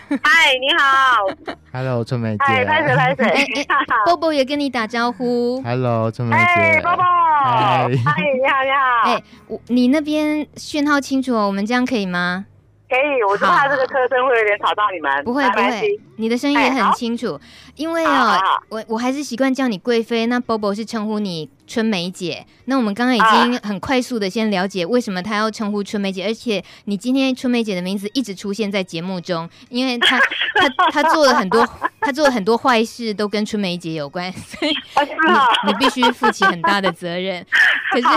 [0.09, 1.55] 嗨，你好。
[1.73, 2.43] Hello，春梅姐。
[2.45, 3.23] 嗨，开始开始。
[3.23, 3.31] 哎
[3.65, 5.59] 哎，Bobo 也跟你打招呼。
[5.63, 6.43] Hello，春梅姐。
[6.43, 7.01] 哎，Bobo。
[7.43, 9.11] 嗨，你好，你好。
[9.11, 12.45] 哎，我你那边讯号清楚哦，我们这样可以吗？
[12.93, 15.23] 可以，我就怕这个车声会有点吵到你们。
[15.23, 17.39] 不会不会，你的声音也很清楚。
[17.75, 18.37] 因为哦，
[18.69, 22.45] 我我还是习惯叫你贵妃，那 Bobo 是称呼你春梅姐。
[22.65, 31.67] 那我们刚刚已经很快速的先了解为什么她要称呼春梅姐，而且你今天春梅姐的名字一直出现在节目中，因为他他他做了很多
[31.99, 37.43] 她做了很多坏事都跟春梅姐有关，所以你你必须负起很大的责任。
[37.93, 38.07] 可是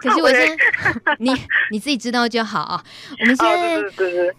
[0.00, 0.56] 可是我先
[1.18, 1.32] 你
[1.72, 2.84] 你自己知道就好啊。
[3.20, 3.82] 我们现在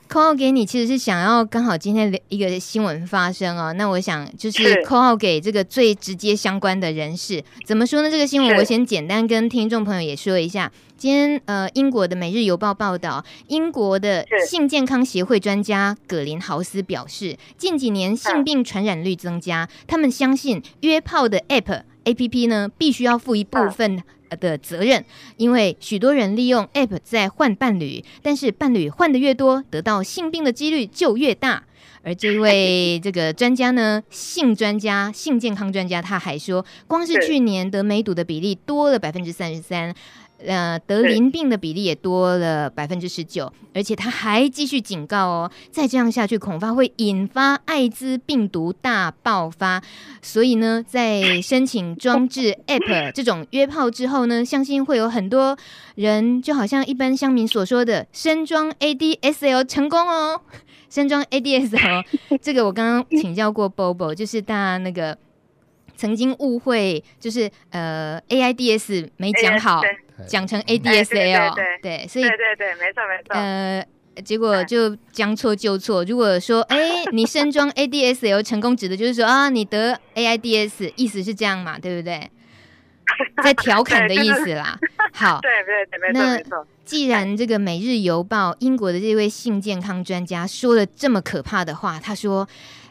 [0.10, 3.72] call 给你，其实是想要刚好今天一个新闻发生哦。
[3.74, 4.26] 那我想。
[4.38, 8.10] 就是 call 给这个最直接相关的人士，怎么说呢？
[8.10, 10.72] 这个新闻我先简单跟听众朋友也说一下。
[10.98, 24.02] 今天呃，英国的《每日邮报》报道，英国的性健康协会专家葛林豪斯表示，近几年性病传染率增加，他们相信约炮的 app app 呢，必须要负一部分
[24.40, 25.06] 的责任，
[25.38, 31.64] 因为许多人利用 app 在换伴侣，但是伴侣换的越多，得到性病的几率就越大。
[32.06, 39.94] 而这位 这个专家呢，性专家、性健康专家，他还说，光是去年得梅毒的比例多了百分之三十三，
[40.46, 49.82] 呃，得淋病的比例也多了百分之十九，而且他还继续警告哦，再这样下去，恐怕会引发艾滋病毒大爆发。
[50.22, 55.58] 所以呢，在申请装置 App 这种约炮之后呢，相信会有很多
[55.96, 60.42] 人，就好像一般乡民所说的，身装 ADSL 成功哦。
[60.90, 62.04] 身装 ADSL，
[62.42, 65.18] 这个我刚刚请教过 Bobo，就是大家那个
[65.96, 69.82] 曾经误会，就是呃 AIDS 没讲好，
[70.28, 73.86] 讲成 ADSL，对，所以对对对，没错没错，呃，
[74.24, 76.04] 结果就将错就错。
[76.06, 82.30] 如果说哎，你身装 ADSL 成功，指的就是说啊，你得 AIDS，意思是这样嘛，对不对？
[83.44, 84.78] 在调侃的意思啦。
[85.14, 86.68] 好， 对对对，没错没错。
[86.84, 92.48] 既然这个《每日邮报》英国的这位性健康专家说了这么可怕的话，他说。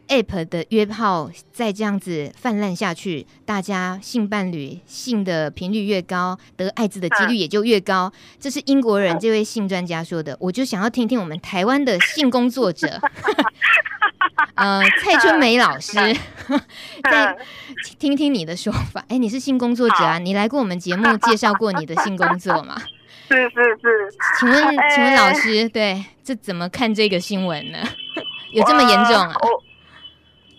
[0.07, 8.13] App 的约炮再这样子泛滥下去，大家性伴侣性的频率越高，得艾滋的几率也就越高。
[8.39, 13.01] 这是英国人这位性专家说的，我就想要听听我们台湾的性工作者，
[14.57, 15.97] 呃，蔡春梅老师，
[17.11, 17.37] 再
[17.99, 19.01] 听听你的说法。
[19.03, 20.19] 哎、欸，你是性工作者啊？
[20.19, 22.77] 你来过我们节目介绍过你的性工作吗？
[23.31, 24.57] 是是是，请问
[24.91, 27.79] 请问老师，对，这怎么看这个新闻呢？
[28.53, 29.35] 有这么严重啊？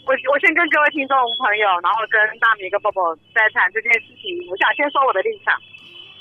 [0.05, 4.37] 我我先跟各位听众朋友，然后跟大米跟宝宝在谈这件事情。
[4.49, 5.53] 我想先说我的立场。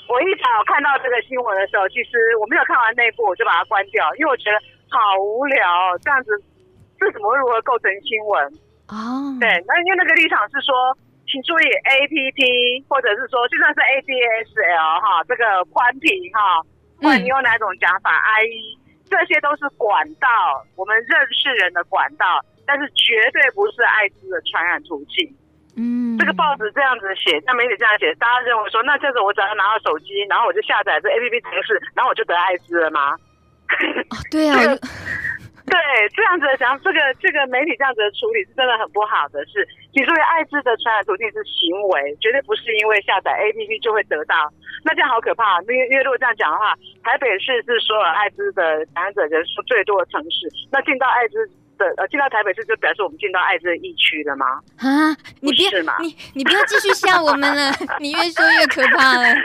[0.07, 4.57] 我一早看到这个新闻的时候，其实我没有看完内部，我就把它关掉，因为我觉得
[4.89, 5.65] 好无聊。
[6.01, 6.29] 这样子，
[6.99, 8.35] 这怎么会如何构成新闻？
[8.89, 10.73] 哦，对，那因为那个立场是说，
[11.25, 14.13] 请注意 A P P，或者是说就算是 A D
[14.45, 16.61] S L 哈，这个宽频哈，
[17.01, 18.77] 或者你用哪种讲法 I E，
[19.09, 20.27] 这些都是管道，
[20.75, 22.41] 我们认识人的管道。
[22.67, 25.21] 但是绝对不是艾滋的传染途径。
[25.77, 33.13] 嗯，这个报纸这样子写，像媒体这样写，大家认为说，那这样子我只要拿到手机，然后我就下载这 APP 程式，然后我就得艾滋了吗？
[34.09, 34.57] 哦、对啊，
[35.65, 35.77] 对，
[36.13, 39.43] 这样子的想，这个这个媒体这样子的处理是真的很不好的。
[39.45, 44.35] 是，其实艾滋的传染途径是行为，绝对不是因为下载 APP 就会得到。
[44.83, 51.49] 那这样好可怕，因为因为如果这样讲的话，台北市是所有艾滋的感染者人数最多的城市，那进到艾滋。
[51.77, 54.45] 的，呃，进到台北市就表示我们进到艾滋的疫区了吗？
[54.77, 55.67] 啊，你别，
[55.99, 59.35] 你你不要继续吓我们了， 你越说越可怕了。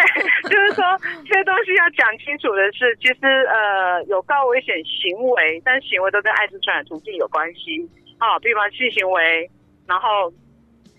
[0.00, 0.84] 对， 就是说
[1.28, 7.88] 这些东西要讲清楚的是，其实呃有高危险行为，但行为都跟艾滋传染途径有关系。
[8.18, 9.50] 啊，比方性行为，
[9.88, 10.30] 然后，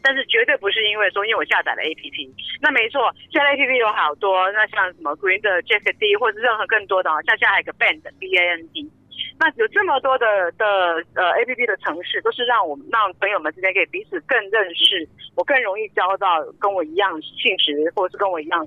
[0.02, 2.30] 但是绝对不是因为说因为我下载了 APP。
[2.60, 8.90] 那没错，现在 APP 有好多，那像什么 Green 的、Jack D，或者任何更多的，像现在还有个 Band B A N D。
[9.42, 18.62] 那有这么多的的呃 A P P 的城市，都是让我们让朋友们之间可以彼此更认识，我更容易交到跟我一样性质或者是跟我一样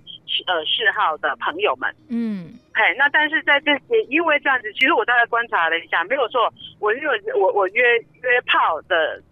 [0.48, 1.88] 呃嗜好的朋友们。
[2.10, 7.80] 嗯，嘿，那但是在这也因为这样子，其实我大概观察了一下，没有错，我因为我我约
[8.22, 9.22] 约炮的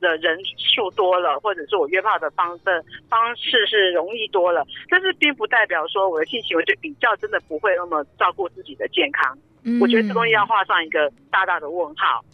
[0.00, 9.36] 的人数多了，或者是我约炮的方的方式是容易多了，但是并不代表说我的性行为就比较真的不会那么照顾自己的健康。
[9.64, 12.24] 嗯、我觉得这东西要画上一个大大的问号。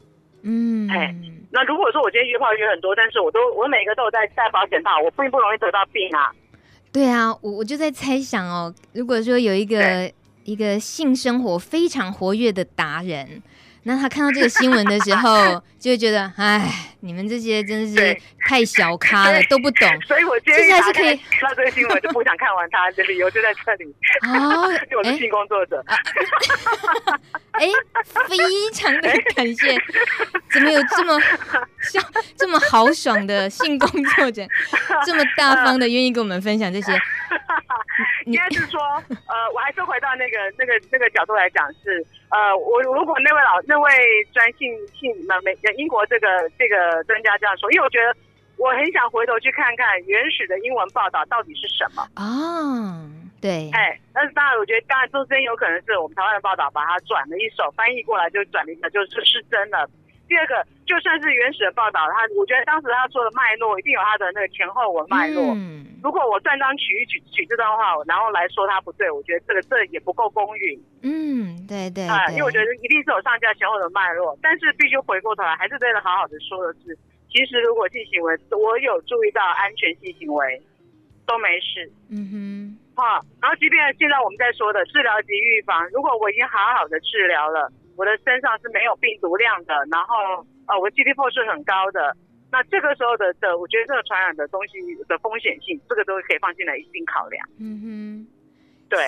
[0.42, 1.14] 嗯，哎，
[1.50, 6.32] 那如果说我今天约炮约很多，但是我都我每个都有在戴保险套，我并不容易得到病啊。
[6.92, 10.10] 对啊，我我就在猜想哦，如果说有一个
[10.44, 13.42] 一个性生活非常活跃的达人。
[13.84, 19.88] 那他看到这个新闻的时候， 就会觉得，哎，你们这些真是太小咖了，都不懂。
[20.02, 23.84] 所以我今天还是可以看到这个新闻，就不想看完它的理由就在这里。
[24.28, 25.82] 哦， 我是性工作者。
[27.52, 27.72] 哎、欸，
[28.28, 28.36] 非
[28.72, 29.76] 常的感谢，
[30.50, 31.18] 怎么有这么
[31.80, 32.04] 像
[32.36, 34.46] 这么豪爽的性工作者，
[35.06, 36.92] 这么大方的愿意跟我们分享这些？
[38.26, 42.04] 应该是说，呃，我还是回到那个那个那个角度来讲是。
[42.30, 43.90] 呃，我如果那位老那位
[44.32, 48.14] 专性性那美英国这个这个专家这样说，因为我觉得
[48.56, 53.08] 我很想回头去看看原始的英文报道到底是什么哦，
[53.40, 59.88] 对，哎，但是当然，我觉得当然中间有可能是我们台湾的报道把它转了一手，翻译过来就转了一个就是是真的。
[60.28, 65.42] 第二个，就算是原始的报道，他我觉得当时他说的脉络一定有他的那个前后文脉络。
[65.56, 70.78] 嗯，如果我断章取义取取这段话，然后来说他不对，我觉得这个这也不够公允。
[71.02, 76.92] 嗯，对对，对啊，因为我觉得一定是有上下前后的脉络，但是必须回过头来，还是真的好好的说的是，
[77.32, 80.60] 其实如果性行为，我有注意到安全性行为
[81.24, 81.90] 都没事。
[82.12, 82.36] 嗯哼，
[82.94, 87.72] 好，然后即便现在我们在说的治疗及预防，如果我已经好好的治疗了。
[87.98, 92.16] 我的身上是没有病毒量的，然后呃，我 CD4 是很高的。
[92.50, 97.44] 那这个时候的的，我觉得这个传染的东西的风险性，这个都可以放进来一并考量。
[97.58, 98.26] 嗯哼，
[98.88, 98.98] 对。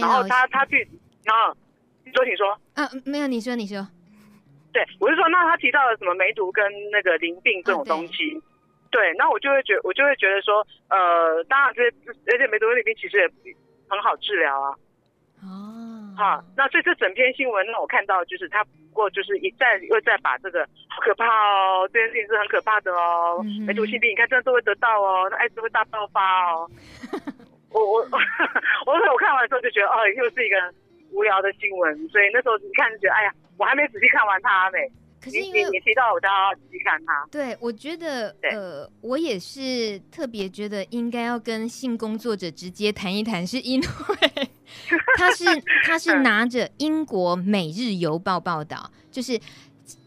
[0.00, 0.88] 然后他他去，
[1.24, 1.54] 然后
[2.04, 3.86] 你说你说啊，没有你说你说。
[4.72, 8.40] 对，我是说，那他提到了什么梅毒跟那个淋病这种东西，啊、
[8.90, 11.82] 对，对，那我就会觉我就会觉得说，呃，当然这
[12.32, 13.28] 而且梅毒跟淋病其实也
[13.88, 14.72] 很好治疗啊。
[16.16, 16.40] 哦。
[16.40, 26.70] 好，那所以这整篇新闻，那我看到就是他不过就是一再又再把这个好可怕哦，这件事情是很可怕的哦，梅毒性病你看这样都会得到哦，那艾滋会大爆发哦。
[27.70, 28.00] 我我
[28.86, 30.56] 我我看完之后就觉得哦，又是一个
[31.12, 34.78] 无聊的新闻，所以那时候你看就觉得哎呀，我还没仔细看完它呢。
[35.22, 37.26] 可是因为你，你提到我，就要仔细看它。
[37.32, 43.86] 对，我觉得，呃，我也是特别觉得应该要跟性工作者直接谈一谈，是因为
[45.16, 45.44] 他是
[45.84, 49.38] 他是拿着英国《每日邮报》报道，就是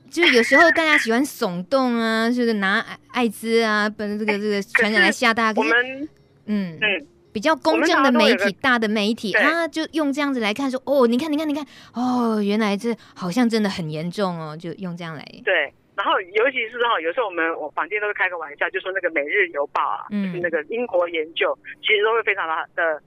[0.10, 5.62] 就是有时候大家喜欢耸动啊，就是拿艾滋啊，把这个这个传染来吓大家。
[5.62, 6.10] 我们
[6.46, 7.08] 嗯嗯。
[7.32, 15.24] 比较公正的媒体，大的媒体他，就用这样子来看说，哦，你看，你看，你看，哦，原来这好像真的很严重哦，就用这样来。
[15.46, 23.02] 对，然后尤其是哈，有时候我们我房间都会开个玩笑，就说那个《每日邮报》啊，嗯，就是那个英国研究，其实都会非常的的，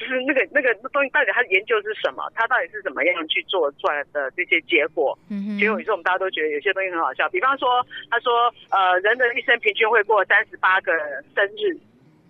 [0.00, 5.16] 就是那个那个东西到底它的研究是什么，它到底是怎么样去做出来的这些结果。
[5.58, 8.32] 结果有时候我们大家都觉得有些东西很好笑，比方说他说，
[8.70, 10.92] 呃，人的一生平均会过三十八个
[11.36, 11.76] 生日。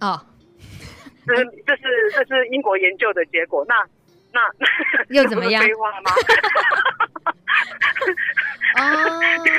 [0.00, 0.20] 哦。
[1.26, 3.86] 这是这是这是英国研究的结果，那
[4.32, 4.40] 那
[5.14, 5.62] 又怎么样？
[5.62, 6.10] 废话吗？
[8.80, 8.82] 哦，
[9.44, 9.52] 对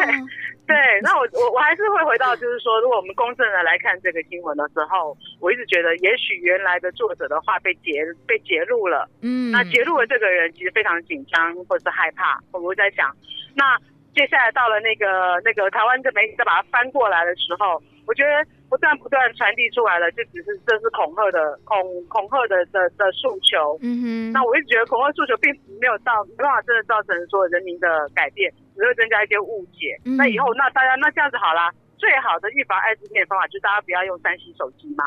[0.71, 13.11] 对，那我我我还是会回到，就是说，如果我们公正的来看这个新闻的时候，我一直觉得，也许原来的作者的话被截被揭露了，嗯，那揭露的这个人其实非常紧张或者是害怕，我我在想，
[13.53, 13.77] 那
[14.15, 18.31] 接下来到了那个那个台湾的媒体再把它翻过来的时候，我觉得。
[18.71, 21.75] 不断不断传递出来了，就只是这是恐吓的恐
[22.07, 23.77] 恐吓的的的诉求。
[23.83, 25.51] 嗯哼，那我一直觉得恐吓诉求并
[25.81, 29.99] 没有到没办法真的造成说人民的改变，只会增加一些误解。
[30.05, 35.05] 嗯、那以后那大家那这样子好啦，最好的预防艾滋病的方法就是大家不要用三星手机嘛。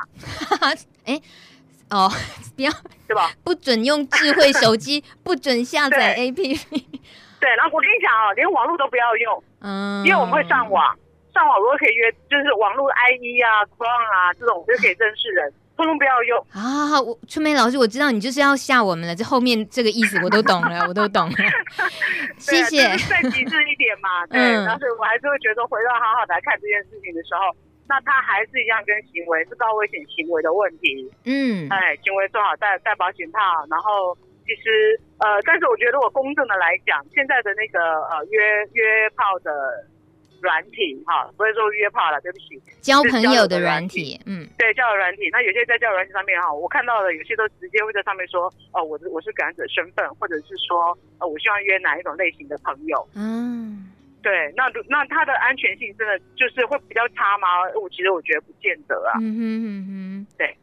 [1.05, 1.23] 哎、欸，
[1.91, 2.09] 哦，
[2.57, 2.71] 不要
[3.07, 3.31] 对吧？
[3.45, 6.85] 不准用智慧手机， 不准下载 APP。
[7.41, 10.97] 对，然后我跟你讲哦，连网络都不要用，嗯，因为我们会上网。
[11.35, 17.01] 上网如果可以约，就是网络 IE 啊、Chrome 啊这种，就可以认识人，通通不要用啊！
[17.03, 21.37] 我春梅老师，我知道你就是要吓我们了，这后面这个意思我都懂了， 我都懂了。
[22.39, 22.95] 谢谢。
[23.11, 24.39] 再极致一点嘛，对。
[24.39, 27.51] 嗯、但是我还是会觉得，回到好好来看这件事情的时候，
[27.89, 31.11] 那他还是一样跟行为是高危险行为的问题。
[31.25, 34.15] 嗯，哎，行为做好戴戴保险套，然后
[34.47, 37.83] 其实呃，但是我觉得我公正的来讲，现在的那个
[38.15, 38.39] 呃约
[38.79, 39.51] 约炮的。
[40.45, 45.31] 软体哈，不是说约炮了，对不起，交朋友的软体，嗯，对，交友软体。
[45.33, 53.09] 那有些在交友软体上面哈，我看到的有些都直接会在上面说，哦，我是我是感染者身份，或者是说，呃，我希望约哪一种类型的朋友。
[53.15, 53.91] 嗯，
[54.23, 57.49] 对，那那它的安全性真的就是会比较差吗？
[57.81, 59.17] 我其实我觉得不见得啊。
[59.23, 60.55] 嗯哼嗯哼，对。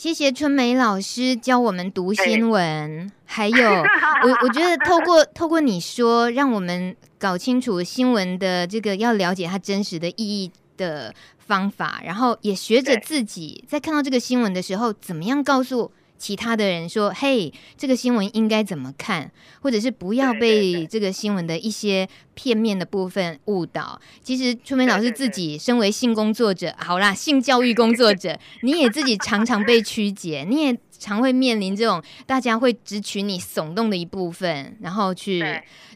[0.00, 3.70] 谢谢春梅老师教我们读新闻，欸、还有
[4.24, 15.92] 我我觉得透过透过你说，让我们搞清楚新闻的这个要了解它真实的意义的方法，然后也学着自己在看到这个新闻的时候，怎么样告诉。
[16.20, 19.32] 其他的人说：“嘿，这个新闻应该怎么看？
[19.62, 23.98] 或者是不要被这个新闻的一些片面的部分误导。
[24.22, 35.42] 其实春梅老师自己身为性工作者，好啦，性教育工作者， 你也自己常常被曲解，你也常会面临这种大家会只取你耸动的一部分，然后去。”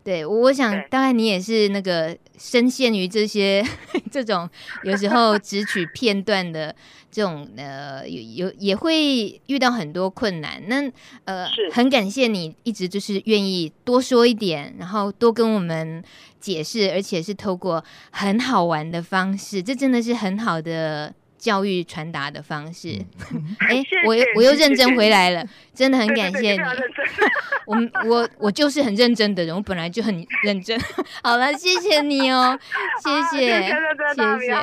[0.04, 3.64] 对，我想大概你也是那个深陷于这些
[4.12, 4.46] 这种
[4.82, 6.76] 有时候只取片段的
[7.14, 10.60] 这种呃，有有也会遇到很多困难。
[10.66, 10.90] 那
[11.24, 16.02] 呃，很感谢你一直就是愿意多说一点，然后多跟我们
[16.40, 21.14] 解释，而且是透过很好玩的方式，这真的是很好的。
[21.44, 22.98] 教育传达的方式，
[23.68, 26.58] 哎，我我又认真回来了，真的很感谢你。
[27.66, 27.76] 我
[28.08, 30.80] 我我就是很认真的人，我本来就很认真。
[31.22, 32.58] 好了，谢谢你哦，
[33.02, 33.68] 谢谢，谢
[34.40, 34.56] 谢，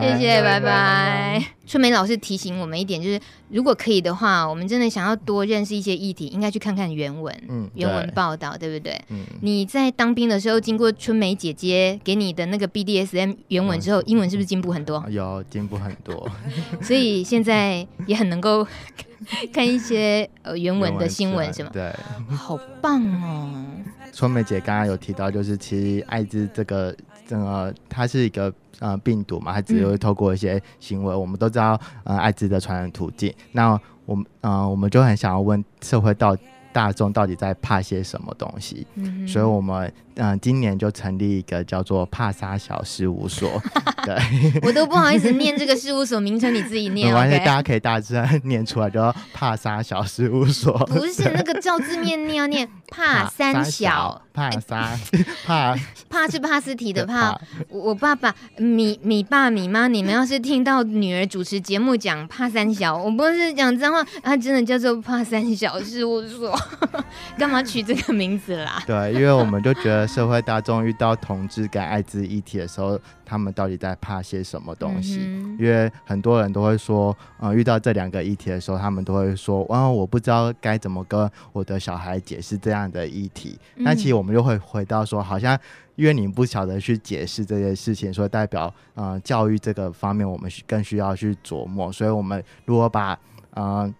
[0.00, 1.42] 谢谢，拜拜。
[1.72, 3.18] 春梅老师提醒我们一点，就是
[3.48, 9.00] 如果可以的话，我们真的想要多认识一些议题，应该去看看原文，嗯，原文报道，对不对？
[9.08, 15.02] 嗯，你在当兵的时候，经过春梅姐姐给你的那个 BDSM 原文之后，英文是不是进步很多？
[15.08, 16.30] 有进步很多，
[16.82, 18.66] 所以现在也很能够
[19.50, 21.70] 看一些呃原文的新闻，是吗？
[21.72, 21.90] 对，
[22.36, 23.64] 好棒哦！
[24.12, 26.94] 春梅姐刚刚有提到，就是其实艾滋这个，
[27.40, 28.52] 呃，它是一个。
[28.80, 33.32] 呃，病毒嘛，它只会透过一些行为，嗯、我们都知道，呃，艾滋的传染途径。
[33.52, 36.36] 那我们，呃，我们就很想要问社会到
[36.72, 38.86] 大众到底在怕些什么东西？
[38.94, 43.62] 嗯、所以我们，嗯、呃，今年就成立一个叫做“怕杀小事务所”。
[44.04, 44.16] 对，
[44.62, 47.06] 我都不好意思念这个事务所名称，你自己念。
[47.08, 50.76] 没关系大家可以大致念出来，就“怕杀小事务所”。
[50.86, 54.20] 不是那个照字面念，要念“怕 三小”。
[54.32, 54.98] 帕莎，
[55.44, 57.38] 帕帕是帕斯提的帕。
[57.68, 66.58] 我爸爸米米爸米妈，你们要是听到女儿主持节目讲帕三小，我不是讲脏话，他真的叫做帕三小事务所，
[67.38, 68.82] 干嘛取这个名字啦？
[68.86, 75.20] 对，因为我们就觉得社会大众遇到同志跟艾滋议题的时候，他们到底在怕些什么东西？
[75.22, 83.58] 嗯、因为很多人都会说，呃，遇到这两个议题的时候，他们都会说，啊，我不知道该怎么跟我的小孩解释这样的议题。
[83.76, 85.58] 那、嗯、其实我们就会回到说，好像
[85.96, 91.90] 因为你不晓得去解释这些事情，所以代表，呃，教育这个方面我们更需要去琢磨。
[91.90, 93.18] 所以我们如果把，
[93.54, 93.92] 呃。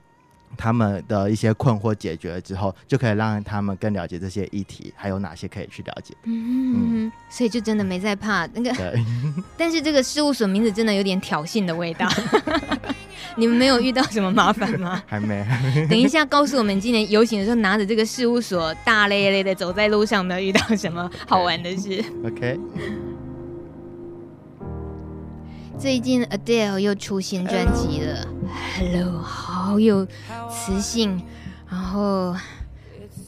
[0.57, 6.15] 他们的一些困惑解决了之后，就可以让他们更了解这些议题，还有哪些可以去了解。
[6.25, 8.73] 嗯，嗯，所以就真的没在怕那个。
[8.75, 9.05] 对。
[9.57, 12.09] 但是这个事务所名字真的有点挑衅的味道。
[13.37, 15.03] 你们没有遇到什么麻烦吗？
[15.09, 15.47] 还没。
[15.89, 22.59] 等一下告诉我们，今年游行的时候拿着这个事务所大咧咧的走在路上，没有遇到什么好玩的事？OK。
[25.83, 28.25] 最近 Adele 又出新专辑了
[28.79, 30.07] ，Hello，好有
[30.49, 31.21] 磁性，
[31.69, 32.37] 然后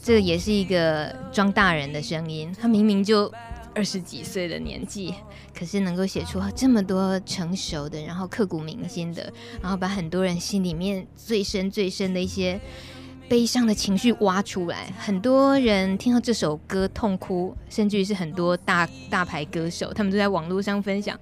[0.01, 2.55] 这也是一个装大人的声音。
[2.57, 3.29] 他明明就
[3.73, 5.13] 二十几岁的年纪，
[5.53, 12.57] 可是能够写出这么多成熟的，然后刻骨铭心的，然后把很多人心里面最深最深的一些。
[13.27, 21.19] 悲伤的情绪挖出来，很多人听到这首歌痛哭，甚至于是很多大大牌歌手，他们都在网络上分享。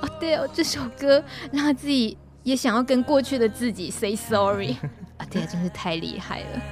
[0.00, 1.22] 哦，对哦，这首歌
[1.52, 4.74] 让他自己也想要跟过去的自己 say sorry。
[5.16, 6.62] 啊，对啊，真是太厉害了。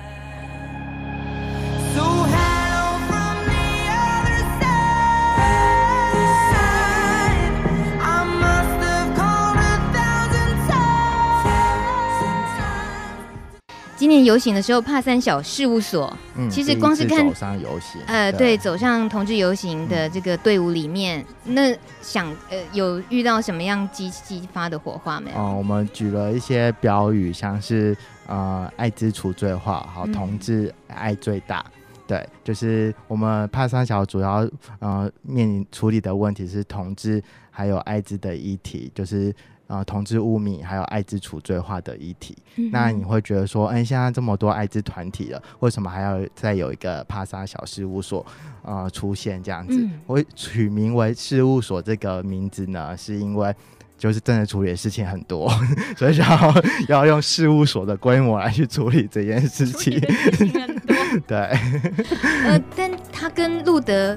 [14.05, 25.39] 今年游行的时候，帕三小事务所，嗯，其实光是看走上游行，呃，对，走上同志游行的这个队伍里面，嗯、那想呃有遇到什么样激激发的火花没有？
[25.39, 27.97] 哦，我们举了一些标语，像是
[28.27, 34.47] 呃艾滋除罪化，好，同志爱最大，嗯、对，就是我们帕三小主要
[34.81, 39.35] 呃面临处理的问题是同志还有艾滋的议题，就是。
[39.67, 48.25] 啊、呃，同志污名还有艾滋除罪化的议题，嗯、那你会觉得说，哎、欸，现在这么多艾滋团体了，为什么还要再有一个帕萨小事务所
[48.63, 49.81] 呃出现这样子？
[49.81, 53.55] 嗯、我取名为事务所这个名字呢，是因为
[53.97, 55.51] 就是真的处理的事情很多，
[55.97, 56.55] 所以要
[56.89, 59.99] 要用事务所的规模来去处理这件事情。
[60.33, 60.95] 事情很多
[61.27, 61.39] 对，
[62.45, 64.17] 呃，但它跟路德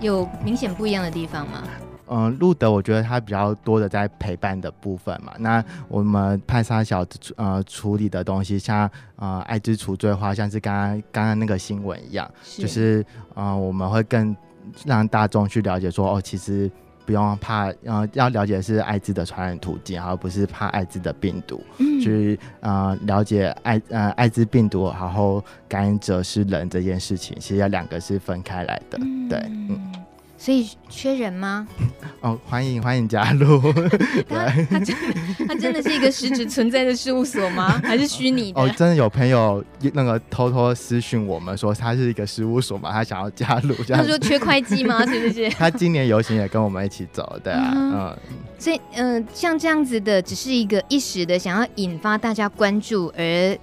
[0.00, 1.62] 有明显不一样的地方吗？
[2.10, 5.32] 嗯，路德我觉得他比较多的在陪伴的部分嘛。
[5.38, 7.04] 那我们派沙小
[7.36, 13.04] 呃处理的东西，像呃艾滋除罪化，像是刚刚刚刚那个新闻一样，是就是
[13.34, 14.36] 呃我们会更
[14.84, 16.70] 让大众去了解说，哦，其实
[17.04, 21.62] 不用怕，呃要了解是艾滋的传染途径，而不是怕艾滋的病毒。
[21.78, 28.98] 嗯，去呃了解艾呃艾滋病毒，然后感染者是人这件事情，其实要两个是分开来的。
[29.00, 29.92] 嗯、对，嗯。
[30.40, 31.66] 所以缺人吗？
[32.22, 33.60] 哦，欢迎欢迎加入。
[34.28, 34.96] 他他真
[35.48, 37.78] 他真的是一个实质存在的事务所吗？
[37.82, 38.60] 还是虚拟的？
[38.60, 39.62] 哦，真的有朋友
[39.92, 43.74] 那个偷偷私讯我们说他是一个事务所嘛，他想要加入。
[43.88, 45.04] 他说缺会计吗？
[45.06, 45.50] 是不是？
[45.50, 48.16] 他今年游行也跟我们一起走，对啊，嗯，嗯。
[48.58, 53.56] 所以，嗯、呃，像这样子的，只是一个一时的想要引发大家关注而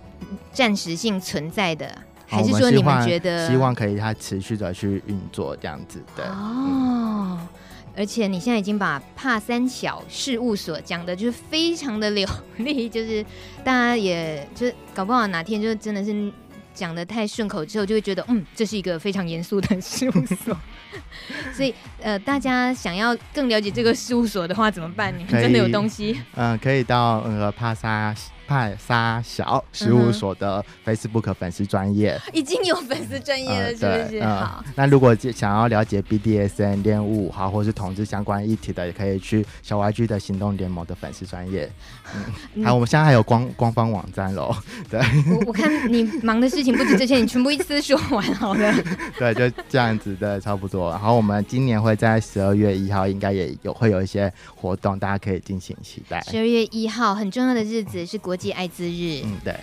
[0.54, 1.90] 暂时性存在的。
[2.28, 7.48] 还是说你们觉得希望可以它持续的去运作这样子的哦，嗯、
[7.96, 13.24] 而且你现在已经把帕三小事务所讲的就是非常的流利， 就是
[13.64, 16.32] 大家也就是搞不好哪天就真的是
[16.74, 20.58] 讲的太顺口之后，就会觉得嗯，这是一个非常严肃的事务所。
[21.54, 25.14] 所以呃，大家想要更了解这个事务所的话怎么办？
[25.18, 26.20] 你们真的有东西？
[26.36, 28.16] 嗯、呃，可以到那个帕三。
[28.48, 34.20] 帕三小事务所的 Facebook 粉丝专业已经有粉丝专业了，是不是？
[34.22, 41.70] 嗯、好，那如果想要了解 BDSN 恋物好，或是同志相关议题的，也可以去小 YG 的行动联盟的粉丝专业。
[42.54, 44.56] 嗯，好，我们现在还有官官方网站喽。
[44.90, 45.00] 对，
[45.32, 48.72] 我我看你忙的事情不止这些，你全部一次说完好了。
[49.18, 50.92] 对，就这样子的，差不多。
[50.92, 56.22] 然后我们今年会在十二月一号，应该也有会有一些活动，大家可以敬请期待。
[56.22, 58.35] 十二月一号很重要的日子是国。
[58.36, 59.54] 国际艾滋日，嗯，对，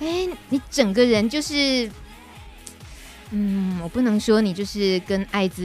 [0.00, 1.88] 哎，你整个人就是，
[3.30, 5.62] 嗯，我不能说你就是跟艾滋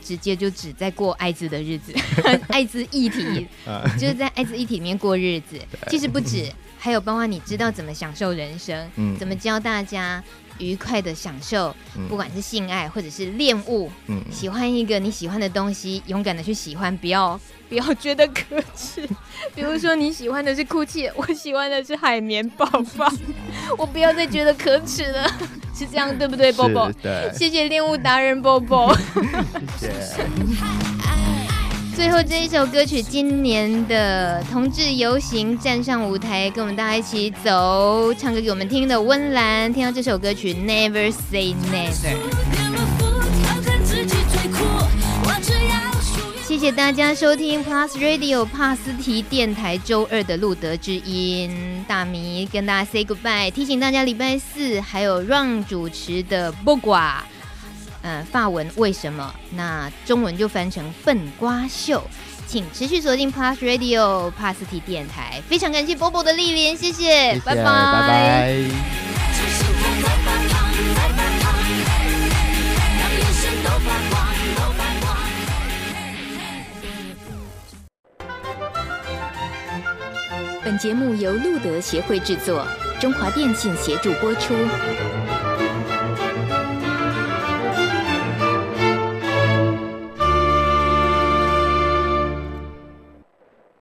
[0.00, 1.92] 直接就只在过艾滋的日子，
[2.50, 3.48] 艾滋议题，
[3.98, 5.58] 就是在艾滋议题里面过日子，
[5.90, 6.44] 其实不止，
[6.78, 10.22] 还有包括你知道怎么享受人生，嗯，怎么教大家
[10.58, 11.74] 愉快的享受，
[12.08, 19.06] 不管是性爱或者是恋物，嗯，喜欢一个你喜欢的东西，勇敢的去喜欢，不要不要觉得可耻。
[19.54, 22.64] 比如说你喜欢的是哭泣，我喜欢的是海绵宝
[22.96, 23.12] 宝，
[23.76, 25.28] 我不要再觉得可耻了，
[25.74, 26.92] 是这样对不对，Bobo？
[27.02, 28.96] 对，谢谢恋物达人 Bobo，
[29.78, 30.87] 谢谢。
[31.98, 42.16] 最后这一首歌曲，今年的同志游行站上舞台，跟我们大家一起走，唱歌给我们听的温岚，听到这首歌曲 Never Say Never。
[46.46, 57.14] 谢谢大家收听 Plus Radio 帕斯提电台周二的露德之音，大米跟大家 say goodbye，提醒大家礼拜四还有 Ron 主持的不寡。
[58.08, 59.34] 嗯，法文为什么？
[59.50, 62.02] 那中文就翻成笨瓜秀，
[62.46, 65.42] 请持续锁定 Plus Radio 帕斯提电台。
[65.46, 68.58] 非常感谢 Bobo 的莅临，谢谢，谢谢拜拜，拜拜。
[80.64, 82.66] 本节目由路德协会制作，
[82.98, 84.54] 中华电信协助播出。